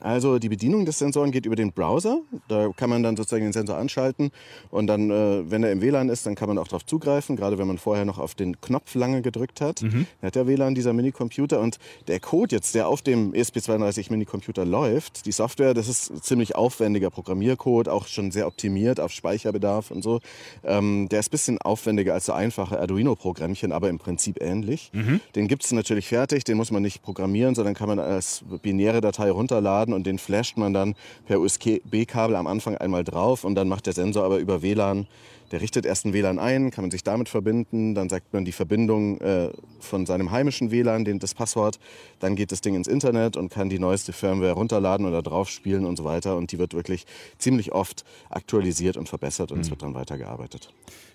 Also 0.00 0.38
die 0.38 0.48
Bedienung 0.48 0.84
des 0.84 0.98
Sensoren 0.98 1.30
geht 1.30 1.46
über 1.46 1.56
den 1.56 1.72
Browser. 1.72 2.20
Da 2.48 2.70
kann 2.76 2.90
man 2.90 3.02
dann 3.02 3.16
sozusagen 3.16 3.44
den 3.44 3.52
Sensor 3.52 3.76
anschalten 3.76 4.30
und 4.70 4.86
dann, 4.86 5.10
äh, 5.10 5.50
wenn 5.50 5.62
er 5.62 5.72
im 5.72 5.80
WLAN 5.82 6.08
ist, 6.08 6.26
dann 6.26 6.34
kann 6.34 6.48
man 6.48 6.58
auch 6.58 6.68
darauf 6.68 6.86
zugreifen, 6.86 7.36
gerade 7.36 7.58
wenn 7.58 7.66
man 7.66 7.78
vorher 7.78 8.04
noch 8.04 8.18
auf 8.18 8.34
den 8.34 8.60
Knopf 8.60 8.94
lange 8.94 9.22
gedrückt 9.22 9.60
hat. 9.60 9.82
Mhm. 9.82 10.06
Hat 10.22 10.34
der 10.34 10.46
WLAN 10.46 10.74
dieser 10.74 10.92
Minicomputer 10.92 11.60
und 11.60 11.78
der 12.08 12.20
Code 12.20 12.54
jetzt, 12.54 12.74
der 12.74 12.88
auf 12.88 13.02
dem 13.02 13.34
E 13.34 13.40
ESP32 13.40 14.10
Minicomputer 14.10 14.64
läuft, 14.64 15.26
die 15.26 15.32
Software, 15.32 15.74
das 15.74 15.88
ist 15.88 16.24
ziemlich 16.24 16.54
aufwendiger 16.56 17.10
Programmiercode, 17.10 17.88
auch 17.88 18.06
schon 18.06 18.30
sehr 18.30 18.46
optimiert 18.46 19.00
auf 19.00 19.12
Speicherbedarf 19.12 19.90
und 19.90 20.02
so. 20.02 20.20
Ähm, 20.64 21.08
der 21.10 21.20
ist 21.20 21.28
ein 21.28 21.30
bisschen 21.30 21.58
aufwendiger 21.58 22.14
als 22.14 22.26
so 22.26 22.32
einfache 22.32 22.78
Arduino-Programmchen, 22.80 23.72
aber 23.72 23.88
im 23.88 23.98
Prinzip 23.98 24.40
ähnlich. 24.40 24.92
Den 25.34 25.48
gibt 25.48 25.64
es 25.64 25.72
natürlich 25.72 26.06
fertig, 26.06 26.44
den 26.44 26.56
muss 26.56 26.70
man 26.70 26.82
nicht 26.82 27.02
programmieren, 27.02 27.54
sondern 27.54 27.74
kann 27.74 27.88
man 27.88 27.98
als 27.98 28.44
binäre 28.62 29.00
Datei 29.00 29.30
runterladen 29.30 29.89
und 29.92 30.06
den 30.06 30.18
flasht 30.18 30.56
man 30.56 30.72
dann 30.72 30.94
per 31.26 31.40
USB-Kabel 31.40 32.36
am 32.36 32.46
Anfang 32.46 32.76
einmal 32.76 33.04
drauf 33.04 33.44
und 33.44 33.54
dann 33.54 33.68
macht 33.68 33.86
der 33.86 33.92
Sensor 33.92 34.24
aber 34.24 34.38
über 34.38 34.62
WLAN, 34.62 35.06
der 35.50 35.60
richtet 35.60 35.84
erst 35.84 36.06
ein 36.06 36.12
WLAN 36.12 36.38
ein, 36.38 36.70
kann 36.70 36.84
man 36.84 36.90
sich 36.90 37.02
damit 37.02 37.28
verbinden, 37.28 37.94
dann 37.94 38.08
sagt 38.08 38.32
man 38.32 38.44
die 38.44 38.52
Verbindung 38.52 39.20
äh, 39.20 39.50
von 39.80 40.06
seinem 40.06 40.30
heimischen 40.30 40.70
WLAN, 40.70 41.04
den, 41.04 41.18
das 41.18 41.34
Passwort, 41.34 41.78
dann 42.20 42.36
geht 42.36 42.52
das 42.52 42.60
Ding 42.60 42.74
ins 42.74 42.88
Internet 42.88 43.36
und 43.36 43.50
kann 43.50 43.68
die 43.68 43.78
neueste 43.78 44.12
Firmware 44.12 44.52
runterladen 44.52 45.06
oder 45.06 45.22
drauf 45.22 45.48
spielen 45.48 45.86
und 45.86 45.96
so 45.96 46.04
weiter 46.04 46.36
und 46.36 46.52
die 46.52 46.58
wird 46.58 46.74
wirklich 46.74 47.06
ziemlich 47.38 47.72
oft 47.72 48.04
aktualisiert 48.28 48.96
und 48.96 49.08
verbessert 49.08 49.52
und 49.52 49.60
es 49.60 49.70
wird 49.70 49.82
dann 49.82 49.94
weitergearbeitet. 49.94 50.72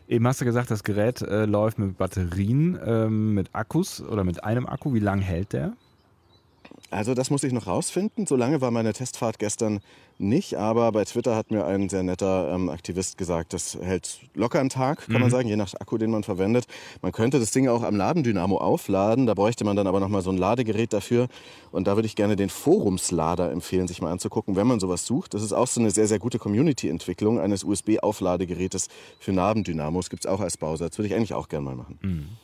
Eben 0.07 0.27
hast 0.27 0.39
du 0.39 0.45
gesagt, 0.45 0.69
das 0.69 0.83
Gerät 0.83 1.21
äh, 1.21 1.45
läuft 1.45 1.79
mit 1.79 1.97
Batterien, 1.97 2.77
ähm, 2.85 3.33
mit 3.33 3.55
Akkus 3.55 4.01
oder 4.01 4.23
mit 4.23 4.43
einem 4.43 4.67
Akku. 4.67 4.93
Wie 4.93 4.99
lange 4.99 5.23
hält 5.23 5.53
der? 5.53 5.73
Also 6.91 7.13
das 7.13 7.29
muss 7.29 7.43
ich 7.43 7.51
noch 7.51 7.67
rausfinden. 7.67 8.27
So 8.27 8.35
lange 8.35 8.61
war 8.61 8.71
meine 8.71 8.93
Testfahrt 8.93 9.39
gestern 9.39 9.81
nicht, 10.17 10.55
aber 10.55 10.91
bei 10.91 11.03
Twitter 11.03 11.35
hat 11.35 11.51
mir 11.51 11.65
ein 11.65 11.89
sehr 11.89 12.03
netter 12.03 12.53
ähm, 12.53 12.69
Aktivist 12.69 13.17
gesagt, 13.17 13.51
das 13.53 13.77
hält 13.81 14.19
locker 14.33 14.59
einen 14.61 14.69
Tag, 14.69 15.07
kann 15.07 15.19
man 15.19 15.29
sagen, 15.29 15.49
je 15.49 15.57
nach 15.57 15.73
Akku, 15.73 15.97
den 15.97 16.09
man 16.09 16.23
verwendet. 16.23 16.67
Man 17.01 17.11
könnte 17.11 17.39
das 17.39 17.51
Ding 17.51 17.67
auch 17.67 17.83
am 17.83 17.97
Ladendynamo 17.97 18.57
aufladen, 18.57 19.25
da 19.25 19.33
bräuchte 19.33 19.65
man 19.65 19.75
dann 19.75 19.87
aber 19.87 19.99
nochmal 19.99 20.21
so 20.21 20.29
ein 20.29 20.37
Ladegerät 20.37 20.93
dafür. 20.93 21.27
Und 21.71 21.87
da 21.87 21.97
würde 21.97 22.05
ich 22.05 22.15
gerne 22.15 22.37
den 22.37 22.49
Forumslader 22.49 23.51
empfehlen, 23.51 23.87
sich 23.89 24.01
mal 24.01 24.11
anzugucken, 24.11 24.55
wenn 24.55 24.67
man 24.67 24.79
sowas 24.79 25.05
sucht. 25.05 25.33
Das 25.33 25.41
ist 25.41 25.51
auch 25.51 25.67
so 25.67 25.81
eine 25.81 25.91
sehr, 25.91 26.07
sehr 26.07 26.19
gute 26.19 26.39
Community-Entwicklung 26.39 27.39
eines 27.39 27.65
USB-Aufladegerätes 27.65 28.87
für 29.19 29.33
Nabendynamos. 29.33 30.09
Gibt 30.09 30.23
es 30.23 30.31
auch 30.31 30.39
als 30.39 30.55
Bausatz. 30.55 30.97
Würde 30.97 31.07
ich 31.07 31.15
eigentlich 31.15 31.33
auch 31.33 31.49
gerne 31.49 31.65
mal 31.65 31.75
machen. 31.75 32.37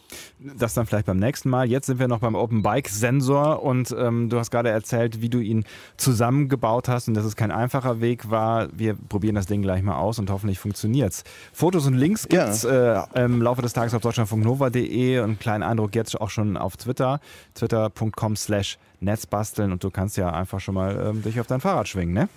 Das 0.58 0.74
dann 0.74 0.88
vielleicht 0.88 1.06
beim 1.06 1.20
nächsten 1.20 1.50
Mal. 1.50 1.70
Jetzt 1.70 1.86
sind 1.86 2.00
wir 2.00 2.08
noch 2.08 2.20
beim 2.20 2.34
Open 2.34 2.64
Bike 2.64 2.90
Sensor 2.90 3.62
und 3.62 3.96
ähm, 3.96 4.28
du 4.30 4.40
hast 4.40 4.50
gerade 4.50 4.70
erzählt, 4.70 5.22
wie 5.22 5.30
du 5.30 5.40
ihn 5.40 5.66
zusammengebaut 5.98 6.88
hast 6.88 7.08
und 7.08 7.14
dass 7.14 7.26
es 7.26 7.36
kein 7.36 7.52
einfacher 7.52 8.02
Weg 8.02 8.32
war. 8.32 8.68
Wir 8.74 8.96
probieren 8.96 9.36
das 9.36 9.46
Ding 9.46 9.62
gleich 9.62 9.84
mal 9.84 9.98
aus 9.98 10.18
und 10.18 10.32
hoffentlich 10.32 10.58
funktioniert's. 10.58 11.24
Fotos 11.54 11.86
und 11.86 11.94
Links 11.94 12.28
Ja. 12.32 12.46
gibt's 12.46 12.64
äh, 12.64 13.02
im 13.14 13.42
Laufe 13.42 13.62
des 13.62 13.74
Tages 13.74 13.94
auf 13.94 14.02
deutschlandfunknova.de 14.02 15.20
und 15.20 15.24
einen 15.26 15.40
kleinen 15.40 15.64
Eindruck 15.64 15.94
jetzt 15.94 16.20
auch 16.20 16.32
schon 16.32 16.58
auf 16.58 16.76
Twitter, 16.76 17.20
twitter.com 17.54 18.36
slash 18.36 18.80
Netzbasteln 19.00 19.72
und 19.72 19.84
du 19.84 19.92
kannst 19.92 20.18
ja 20.18 20.32
einfach 20.32 20.60
schon 20.60 20.76
mal 20.76 21.08
ähm, 21.10 21.22
dich 21.24 21.40
auf 21.40 21.48
dein 21.48 21.62
Fahrrad 21.62 21.88
schwingen, 21.88 22.14
ne? 22.14 22.30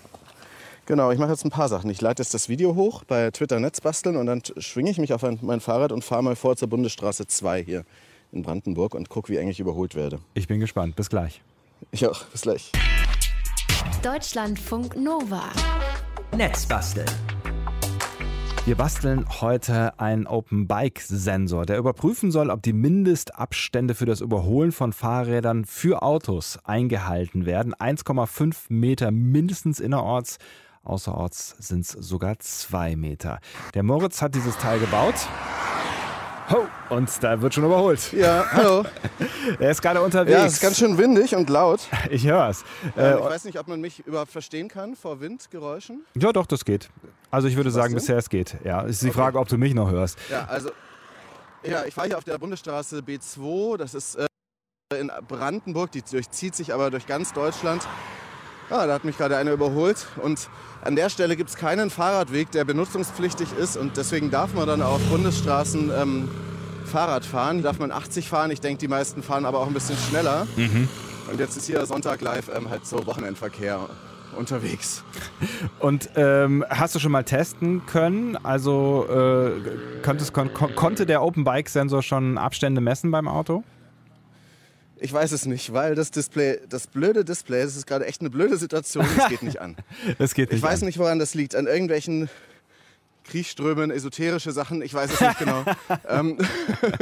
Genau, 0.87 1.11
ich 1.11 1.17
mache 1.17 1.31
jetzt 1.31 1.43
ein 1.43 1.49
paar 1.49 1.67
Sachen. 1.67 1.89
Ich 1.89 1.99
lade 1.99 2.21
jetzt 2.21 2.35
das 2.35 2.47
Video 2.47 2.75
hoch 2.75 3.03
bei 3.05 3.31
Twitter 3.31 3.59
Netzbasteln 3.59 4.17
und 4.17 4.27
dann 4.27 4.43
schwinge 4.59 4.91
ich 4.91 4.99
mich 4.99 5.13
auf 5.13 5.23
ein, 5.23 5.39
mein 5.41 5.59
Fahrrad 5.59 5.91
und 5.91 6.03
fahre 6.03 6.21
mal 6.21 6.35
vor 6.35 6.55
zur 6.57 6.67
Bundesstraße 6.67 7.25
2 7.25 7.63
hier 7.63 7.85
in 8.31 8.43
Brandenburg 8.43 8.93
und 8.93 9.09
gucke, 9.09 9.33
wie 9.33 9.37
eng 9.37 9.47
ich 9.47 9.59
überholt 9.59 9.95
werde. 9.95 10.19
Ich 10.35 10.47
bin 10.47 10.59
gespannt. 10.59 10.95
Bis 10.95 11.09
gleich. 11.09 11.41
Ich 11.89 12.05
auch. 12.07 12.23
Bis 12.25 12.41
gleich. 12.41 12.71
Deutschlandfunk 14.03 14.95
Nova. 14.95 15.49
Netzbasteln. 16.37 17.09
Wir 18.65 18.75
basteln 18.75 19.25
heute 19.41 19.99
einen 19.99 20.27
Open 20.27 20.67
Bike 20.67 20.99
Sensor, 20.99 21.65
der 21.65 21.77
überprüfen 21.77 22.31
soll, 22.31 22.49
ob 22.49 22.61
die 22.61 22.73
Mindestabstände 22.73 23.95
für 23.95 24.05
das 24.07 24.21
Überholen 24.21 24.71
von 24.71 24.93
Fahrrädern 24.93 25.65
für 25.65 26.03
Autos 26.03 26.59
eingehalten 26.63 27.45
werden. 27.45 27.73
1,5 27.73 28.65
Meter 28.69 29.11
mindestens 29.11 29.79
innerorts, 29.79 30.37
außerorts 30.85 31.55
sind 31.59 31.81
es 31.81 31.89
sogar 31.91 32.39
2 32.39 32.95
Meter. 32.95 33.39
Der 33.73 33.83
Moritz 33.83 34.21
hat 34.21 34.35
dieses 34.35 34.57
Teil 34.57 34.79
gebaut. 34.79 35.15
Ho, 36.51 36.67
und 36.91 37.09
da 37.23 37.41
wird 37.41 37.55
schon 37.55 37.63
überholt. 37.65 38.13
Ja, 38.13 38.45
hallo. 38.51 38.83
Er 39.59 39.71
ist 39.71 39.81
gerade 39.81 40.01
unterwegs. 40.01 40.31
Ja, 40.37 40.45
es 40.45 40.53
ist 40.53 40.61
ganz 40.61 40.77
schön 40.77 40.95
windig 40.97 41.35
und 41.35 41.49
laut. 41.49 41.81
ich 42.11 42.25
höre 42.27 42.49
es. 42.49 42.63
Ähm, 42.95 43.03
Äh, 43.03 43.15
ich 43.17 43.23
weiß 43.25 43.45
nicht, 43.45 43.59
ob 43.59 43.67
man 43.67 43.81
mich 43.81 44.05
überhaupt 44.05 44.31
verstehen 44.31 44.67
kann 44.67 44.95
vor 44.95 45.19
Windgeräuschen. 45.19 46.05
ja, 46.15 46.31
doch, 46.31 46.45
das 46.45 46.63
geht. 46.63 46.89
Also 47.31 47.47
ich 47.47 47.55
würde 47.55 47.71
sagen, 47.71 47.89
denn? 47.89 47.95
bisher 47.95 48.17
es 48.17 48.29
geht. 48.29 48.57
Ja, 48.63 48.83
es 48.83 48.91
ist 48.97 49.03
die 49.03 49.11
Frage, 49.11 49.39
ob 49.39 49.47
du 49.47 49.57
mich 49.57 49.73
noch 49.73 49.89
hörst. 49.89 50.19
Ja, 50.29 50.45
also 50.45 50.69
ja, 51.63 51.83
ich 51.85 51.95
fahre 51.95 52.07
hier 52.09 52.17
auf 52.17 52.23
der 52.23 52.37
Bundesstraße 52.37 52.99
B2. 52.99 53.77
Das 53.77 53.95
ist 53.95 54.15
äh, 54.15 54.27
in 54.99 55.11
Brandenburg. 55.27 55.91
Die 55.91 56.03
durchzieht 56.03 56.55
sich 56.55 56.73
aber 56.73 56.91
durch 56.91 57.07
ganz 57.07 57.33
Deutschland. 57.33 57.87
Ah, 58.69 58.87
da 58.87 58.93
hat 58.93 59.05
mich 59.05 59.17
gerade 59.17 59.37
einer 59.37 59.51
überholt. 59.51 60.07
Und 60.21 60.49
an 60.81 60.95
der 60.95 61.09
Stelle 61.09 61.35
gibt 61.35 61.49
es 61.49 61.55
keinen 61.55 61.89
Fahrradweg, 61.89 62.51
der 62.51 62.65
benutzungspflichtig 62.65 63.49
ist. 63.57 63.77
Und 63.77 63.97
deswegen 63.97 64.31
darf 64.31 64.53
man 64.53 64.67
dann 64.67 64.81
auf 64.81 65.01
Bundesstraßen 65.09 65.91
ähm, 65.95 66.29
Fahrrad 66.85 67.25
fahren. 67.25 67.61
Darf 67.61 67.79
man 67.79 67.91
80 67.91 68.27
fahren. 68.27 68.51
Ich 68.51 68.61
denke, 68.61 68.79
die 68.79 68.87
meisten 68.87 69.21
fahren 69.21 69.45
aber 69.45 69.59
auch 69.59 69.67
ein 69.67 69.73
bisschen 69.73 69.97
schneller. 69.97 70.47
Mhm. 70.55 70.89
Und 71.31 71.39
jetzt 71.39 71.57
ist 71.57 71.65
hier 71.65 71.85
Sonntag 71.85 72.21
live 72.21 72.49
ähm, 72.55 72.69
halt 72.69 72.85
so 72.85 73.05
Wochenendverkehr 73.05 73.89
unterwegs. 74.35 75.03
Und 75.79 76.09
ähm, 76.15 76.65
hast 76.69 76.95
du 76.95 76.99
schon 76.99 77.11
mal 77.11 77.23
testen 77.23 77.85
können? 77.85 78.37
Also 78.43 79.05
äh, 79.09 80.11
kon 80.31 80.53
konnte 80.53 81.05
der 81.05 81.23
Open 81.23 81.43
Bike 81.43 81.69
Sensor 81.69 82.01
schon 82.03 82.37
Abstände 82.37 82.81
messen 82.81 83.11
beim 83.11 83.27
Auto? 83.27 83.63
Ich 84.99 85.11
weiß 85.11 85.31
es 85.33 85.45
nicht, 85.45 85.73
weil 85.73 85.95
das 85.95 86.11
Display, 86.11 86.59
das 86.69 86.87
blöde 86.87 87.25
Display, 87.25 87.63
das 87.63 87.75
ist 87.75 87.85
gerade 87.85 88.05
echt 88.05 88.21
eine 88.21 88.29
blöde 88.29 88.57
Situation, 88.57 89.05
das 89.17 89.27
geht 89.27 89.43
nicht 89.43 89.59
an. 89.59 89.75
das 90.17 90.33
geht 90.33 90.49
nicht 90.49 90.57
ich 90.57 90.63
weiß 90.63 90.81
an. 90.81 90.85
nicht, 90.87 90.97
woran 90.99 91.19
das 91.19 91.33
liegt. 91.33 91.55
An 91.55 91.67
irgendwelchen 91.67 92.29
Kriechströmen, 93.25 93.91
esoterische 93.91 94.51
Sachen, 94.51 94.81
ich 94.81 94.93
weiß 94.93 95.13
es 95.13 95.19
nicht 95.19 95.39
genau. 95.39 95.65
ähm, 96.07 96.37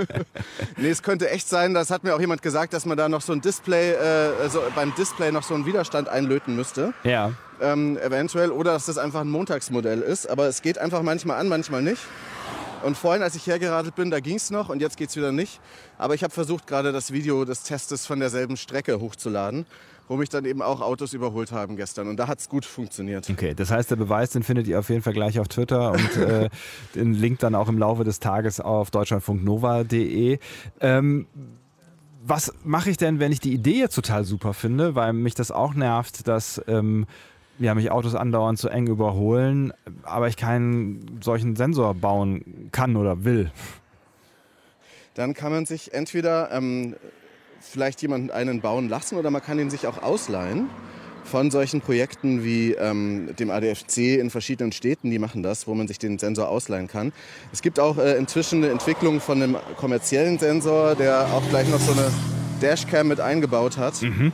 nee, 0.77 0.89
es 0.89 1.03
könnte 1.03 1.29
echt 1.29 1.47
sein, 1.49 1.73
das 1.73 1.91
hat 1.91 2.03
mir 2.03 2.15
auch 2.15 2.19
jemand 2.19 2.41
gesagt, 2.41 2.73
dass 2.73 2.85
man 2.85 2.97
da 2.97 3.09
noch 3.09 3.21
so 3.21 3.33
ein 3.33 3.41
Display, 3.41 3.91
äh, 3.91 4.31
also 4.41 4.61
beim 4.73 4.95
Display 4.95 5.31
noch 5.31 5.43
so 5.43 5.53
einen 5.53 5.65
Widerstand 5.65 6.09
einlöten 6.09 6.55
müsste. 6.55 6.93
Ja. 7.03 7.33
Ähm, 7.61 7.97
eventuell. 7.97 8.51
Oder 8.51 8.73
dass 8.73 8.87
das 8.87 8.97
einfach 8.97 9.21
ein 9.21 9.29
Montagsmodell 9.29 10.01
ist. 10.01 10.29
Aber 10.29 10.47
es 10.47 10.61
geht 10.61 10.77
einfach 10.77 11.01
manchmal 11.01 11.39
an, 11.39 11.47
manchmal 11.47 11.81
nicht. 11.81 12.01
Und 12.83 12.97
vorhin, 12.97 13.23
als 13.23 13.35
ich 13.35 13.47
hergeradelt 13.47 13.95
bin, 13.95 14.11
da 14.11 14.19
ging 14.19 14.35
es 14.35 14.51
noch 14.51 14.69
und 14.69 14.81
jetzt 14.81 14.97
geht 14.97 15.09
es 15.09 15.15
wieder 15.15 15.31
nicht. 15.31 15.59
Aber 15.97 16.15
ich 16.15 16.23
habe 16.23 16.33
versucht, 16.33 16.67
gerade 16.67 16.91
das 16.91 17.11
Video 17.11 17.45
des 17.45 17.63
Testes 17.63 18.05
von 18.05 18.19
derselben 18.19 18.57
Strecke 18.57 18.99
hochzuladen, 18.99 19.65
wo 20.07 20.17
mich 20.17 20.29
dann 20.29 20.45
eben 20.45 20.61
auch 20.61 20.81
Autos 20.81 21.13
überholt 21.13 21.51
haben 21.51 21.75
gestern. 21.75 22.07
Und 22.07 22.17
da 22.17 22.27
hat 22.27 22.39
es 22.39 22.49
gut 22.49 22.65
funktioniert. 22.65 23.29
Okay, 23.29 23.53
das 23.55 23.71
heißt, 23.71 23.89
der 23.89 23.95
Beweis, 23.95 24.31
den 24.31 24.43
findet 24.43 24.67
ihr 24.67 24.79
auf 24.79 24.89
jeden 24.89 25.01
Fall 25.01 25.13
gleich 25.13 25.39
auf 25.39 25.47
Twitter 25.47 25.91
und 25.91 26.17
äh, 26.17 26.49
den 26.95 27.13
Link 27.13 27.39
dann 27.39 27.55
auch 27.55 27.69
im 27.69 27.77
Laufe 27.77 28.03
des 28.03 28.19
Tages 28.19 28.59
auf 28.59 28.91
deutschlandfunknova.de. 28.91 30.39
Ähm, 30.81 31.27
was 32.25 32.53
mache 32.63 32.89
ich 32.89 32.97
denn, 32.97 33.19
wenn 33.19 33.31
ich 33.31 33.41
die 33.41 33.53
Idee 33.53 33.79
jetzt 33.79 33.95
total 33.95 34.23
super 34.23 34.53
finde, 34.53 34.95
weil 34.95 35.11
mich 35.11 35.35
das 35.35 35.51
auch 35.51 35.73
nervt, 35.73 36.27
dass 36.27 36.61
ähm, 36.67 37.05
ja, 37.59 37.75
mich 37.75 37.91
Autos 37.91 38.15
andauernd 38.15 38.59
zu 38.59 38.69
eng 38.69 38.87
überholen, 38.87 39.73
aber 40.03 40.27
ich 40.27 40.37
keinen 40.37 41.19
solchen 41.21 41.55
Sensor 41.55 41.93
bauen 41.93 42.69
kann 42.71 42.95
oder 42.95 43.23
will. 43.23 43.51
Dann 45.13 45.33
kann 45.33 45.51
man 45.51 45.65
sich 45.65 45.93
entweder 45.93 46.51
ähm, 46.51 46.95
vielleicht 47.61 48.01
jemanden 48.01 48.31
einen 48.31 48.61
bauen 48.61 48.89
lassen 48.89 49.17
oder 49.17 49.29
man 49.29 49.41
kann 49.41 49.59
ihn 49.59 49.69
sich 49.69 49.87
auch 49.87 50.01
ausleihen 50.01 50.69
von 51.23 51.51
solchen 51.51 51.81
Projekten 51.81 52.43
wie 52.43 52.73
ähm, 52.73 53.29
dem 53.39 53.49
ADFC 53.49 54.19
in 54.19 54.29
verschiedenen 54.29 54.71
Städten, 54.71 55.09
die 55.09 55.19
machen 55.19 55.41
das, 55.41 55.67
wo 55.67 55.73
man 55.73 55.87
sich 55.87 55.97
den 55.97 56.19
Sensor 56.19 56.49
ausleihen 56.49 56.87
kann. 56.87 57.13
Es 57.51 57.61
gibt 57.61 57.79
auch 57.79 57.97
äh, 57.97 58.17
inzwischen 58.17 58.63
eine 58.63 58.71
Entwicklung 58.71 59.21
von 59.21 59.41
einem 59.41 59.57
kommerziellen 59.77 60.37
Sensor, 60.37 60.95
der 60.95 61.27
auch 61.33 61.47
gleich 61.49 61.69
noch 61.69 61.79
so 61.79 61.93
eine 61.93 62.11
Dashcam 62.61 63.07
mit 63.07 63.19
eingebaut 63.19 63.77
hat. 63.77 64.01
Mhm. 64.01 64.31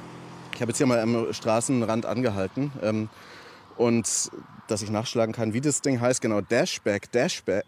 Ich 0.60 0.62
habe 0.62 0.72
jetzt 0.72 0.78
hier 0.80 0.88
mal 0.88 1.00
am 1.00 1.32
Straßenrand 1.32 2.06
angehalten 2.06 2.74
ähm, 2.84 3.08
und 3.78 4.30
dass 4.68 4.82
ich 4.82 4.92
nachschlagen 4.92 5.34
kann, 5.34 5.54
wie 5.54 5.62
das 5.62 5.80
Ding 5.80 6.02
heißt. 6.02 6.20
Genau, 6.22 6.42
Dashback, 6.42 7.10
Dashback, 7.14 7.64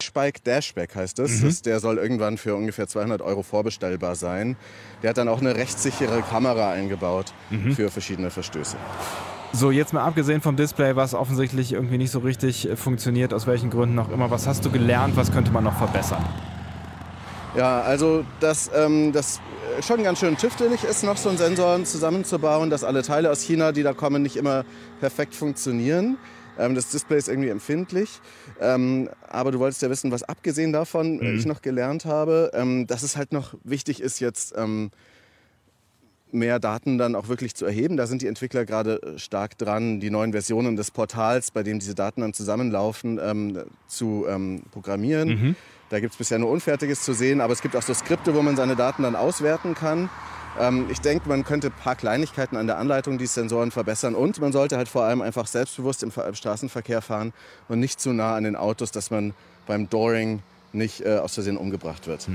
Dashbike 0.00 0.42
Dashback 0.42 0.96
heißt 0.96 1.20
es. 1.20 1.40
Mhm. 1.40 1.46
Das, 1.46 1.62
der 1.62 1.78
soll 1.78 1.98
irgendwann 1.98 2.36
für 2.36 2.56
ungefähr 2.56 2.88
200 2.88 3.22
Euro 3.22 3.44
vorbestellbar 3.44 4.16
sein. 4.16 4.56
Der 5.04 5.10
hat 5.10 5.18
dann 5.18 5.28
auch 5.28 5.40
eine 5.40 5.54
rechtssichere 5.54 6.20
Kamera 6.22 6.72
eingebaut 6.72 7.32
Mhm. 7.50 7.76
für 7.76 7.92
verschiedene 7.92 8.30
Verstöße. 8.30 8.76
So, 9.52 9.70
jetzt 9.70 9.92
mal 9.92 10.02
abgesehen 10.02 10.40
vom 10.40 10.56
Display, 10.56 10.96
was 10.96 11.14
offensichtlich 11.14 11.74
irgendwie 11.74 11.96
nicht 11.96 12.10
so 12.10 12.18
richtig 12.18 12.68
äh, 12.68 12.74
funktioniert, 12.74 13.34
aus 13.34 13.46
welchen 13.46 13.70
Gründen 13.70 13.96
auch 14.00 14.08
immer, 14.10 14.32
was 14.32 14.48
hast 14.48 14.64
du 14.64 14.70
gelernt, 14.72 15.14
was 15.16 15.30
könnte 15.30 15.52
man 15.52 15.62
noch 15.62 15.78
verbessern? 15.78 16.24
Ja, 17.56 17.80
also 17.80 18.24
dass 18.40 18.70
ähm, 18.74 19.12
das 19.12 19.40
schon 19.80 20.02
ganz 20.02 20.18
schön 20.18 20.36
tüftelig 20.36 20.84
ist, 20.84 21.04
noch 21.04 21.16
so 21.16 21.30
einen 21.30 21.38
Sensor 21.38 21.82
zusammenzubauen, 21.84 22.68
dass 22.70 22.84
alle 22.84 23.02
Teile 23.02 23.30
aus 23.30 23.40
China, 23.40 23.72
die 23.72 23.82
da 23.82 23.94
kommen, 23.94 24.22
nicht 24.22 24.36
immer 24.36 24.64
perfekt 25.00 25.34
funktionieren. 25.34 26.18
Ähm, 26.58 26.74
das 26.74 26.90
Display 26.90 27.16
ist 27.18 27.28
irgendwie 27.28 27.48
empfindlich. 27.48 28.20
Ähm, 28.60 29.08
aber 29.28 29.52
du 29.52 29.58
wolltest 29.58 29.80
ja 29.82 29.88
wissen, 29.90 30.10
was 30.10 30.22
abgesehen 30.22 30.72
davon 30.72 31.20
äh, 31.20 31.24
Mhm. 31.24 31.38
ich 31.38 31.46
noch 31.46 31.62
gelernt 31.62 32.04
habe, 32.04 32.50
ähm, 32.54 32.86
dass 32.86 33.02
es 33.02 33.16
halt 33.16 33.32
noch 33.32 33.54
wichtig 33.64 34.00
ist, 34.00 34.20
jetzt 34.20 34.54
ähm, 34.56 34.90
mehr 36.32 36.58
Daten 36.58 36.98
dann 36.98 37.14
auch 37.14 37.28
wirklich 37.28 37.54
zu 37.54 37.64
erheben. 37.64 37.96
Da 37.96 38.06
sind 38.06 38.20
die 38.20 38.26
Entwickler 38.26 38.66
gerade 38.66 39.02
äh, 39.02 39.18
stark 39.18 39.56
dran, 39.56 40.00
die 40.00 40.10
neuen 40.10 40.32
Versionen 40.32 40.76
des 40.76 40.90
Portals, 40.90 41.50
bei 41.50 41.62
dem 41.62 41.78
diese 41.78 41.94
Daten 41.94 42.20
dann 42.20 42.34
zusammenlaufen, 42.34 43.18
ähm, 43.22 43.58
zu 43.86 44.26
ähm, 44.28 44.62
programmieren. 44.72 45.28
Mhm. 45.28 45.56
Da 45.88 46.00
gibt 46.00 46.12
es 46.12 46.18
bisher 46.18 46.38
nur 46.38 46.50
Unfertiges 46.50 47.02
zu 47.02 47.12
sehen, 47.12 47.40
aber 47.40 47.52
es 47.52 47.62
gibt 47.62 47.76
auch 47.76 47.82
so 47.82 47.94
Skripte, 47.94 48.34
wo 48.34 48.42
man 48.42 48.56
seine 48.56 48.74
Daten 48.74 49.04
dann 49.04 49.14
auswerten 49.14 49.74
kann. 49.74 50.08
Ähm, 50.58 50.86
ich 50.90 51.00
denke, 51.00 51.28
man 51.28 51.44
könnte 51.44 51.68
ein 51.68 51.72
paar 51.72 51.94
Kleinigkeiten 51.94 52.56
an 52.56 52.66
der 52.66 52.78
Anleitung 52.78 53.18
dieses 53.18 53.34
Sensoren 53.34 53.70
verbessern 53.70 54.14
und 54.14 54.40
man 54.40 54.52
sollte 54.52 54.76
halt 54.76 54.88
vor 54.88 55.04
allem 55.04 55.20
einfach 55.22 55.46
selbstbewusst 55.46 56.02
im, 56.02 56.10
Ver- 56.10 56.26
im 56.26 56.34
Straßenverkehr 56.34 57.02
fahren 57.02 57.32
und 57.68 57.78
nicht 57.78 58.00
zu 58.00 58.12
nah 58.12 58.34
an 58.34 58.44
den 58.44 58.56
Autos, 58.56 58.90
dass 58.90 59.10
man 59.10 59.32
beim 59.66 59.88
Dooring 59.88 60.42
nicht 60.72 61.02
äh, 61.06 61.18
aus 61.18 61.34
Versehen 61.34 61.56
umgebracht 61.56 62.06
wird. 62.06 62.26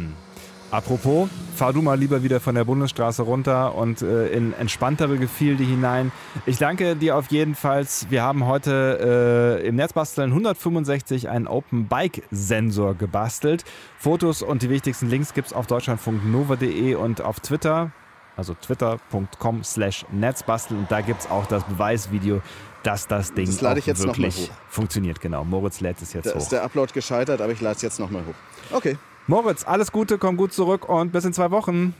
Apropos, 0.71 1.27
fahr 1.53 1.73
du 1.73 1.81
mal 1.81 1.99
lieber 1.99 2.23
wieder 2.23 2.39
von 2.39 2.55
der 2.55 2.63
Bundesstraße 2.63 3.23
runter 3.23 3.75
und 3.75 4.01
äh, 4.01 4.27
in 4.29 4.53
entspanntere 4.53 5.17
Gefilde 5.17 5.65
hinein. 5.65 6.13
Ich 6.45 6.59
danke 6.59 6.95
dir 6.95 7.17
auf 7.17 7.27
jeden 7.29 7.55
Fall. 7.55 7.85
Wir 8.09 8.23
haben 8.23 8.45
heute 8.45 9.59
äh, 9.61 9.67
im 9.67 9.75
Netzbasteln 9.75 10.29
165 10.31 11.27
einen 11.27 11.47
Open 11.47 11.87
Bike 11.87 12.23
Sensor 12.31 12.95
gebastelt. 12.95 13.65
Fotos 13.99 14.41
und 14.41 14.61
die 14.61 14.69
wichtigsten 14.69 15.09
Links 15.09 15.33
gibt's 15.33 15.51
auf 15.51 15.67
deutschlandfunknova.de 15.67 16.95
und 16.95 17.19
auf 17.19 17.41
Twitter, 17.41 17.91
also 18.37 18.53
twitter.com 18.53 19.65
slash 19.65 20.05
Netzbasteln. 20.13 20.79
Und 20.79 20.91
da 20.91 21.01
gibt's 21.01 21.29
auch 21.29 21.47
das 21.47 21.65
Beweisvideo, 21.65 22.41
dass 22.83 23.07
das 23.07 23.33
Ding 23.33 23.47
Das 23.47 23.59
lade 23.59 23.79
ich 23.79 23.85
jetzt 23.87 24.03
wirklich 24.05 24.47
hoch. 24.49 24.53
funktioniert. 24.69 25.19
Genau, 25.19 25.43
Moritz 25.43 25.81
lädt 25.81 26.01
es 26.01 26.13
jetzt 26.13 26.27
Da 26.27 26.31
hoch. 26.31 26.37
ist 26.37 26.53
der 26.53 26.63
Upload 26.63 26.93
gescheitert, 26.93 27.41
aber 27.41 27.51
ich 27.51 27.59
lade 27.59 27.75
es 27.75 27.81
jetzt 27.81 27.99
nochmal 27.99 28.23
hoch. 28.25 28.75
Okay. 28.77 28.95
Moritz, 29.27 29.63
alles 29.65 29.91
Gute, 29.91 30.17
komm 30.17 30.37
gut 30.37 30.53
zurück 30.53 30.89
und 30.89 31.11
bis 31.11 31.25
in 31.25 31.33
zwei 31.33 31.51
Wochen. 31.51 31.95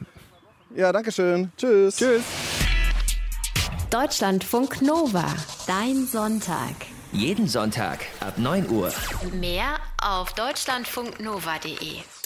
Ja, 0.76 0.92
danke 0.92 1.12
schön. 1.12 1.52
Tschüss. 1.58 1.98
Tschüss. 1.98 2.24
Deutschlandfunk 3.90 4.82
Nova. 4.82 5.26
Dein 5.68 6.06
Sonntag. 6.06 6.76
Jeden 7.12 7.48
Sonntag 7.48 8.00
ab 8.22 8.38
9 8.38 8.70
Uhr. 8.70 8.92
Mehr 9.34 9.80
auf 10.02 10.32
deutschlandfunknova.de. 10.34 12.21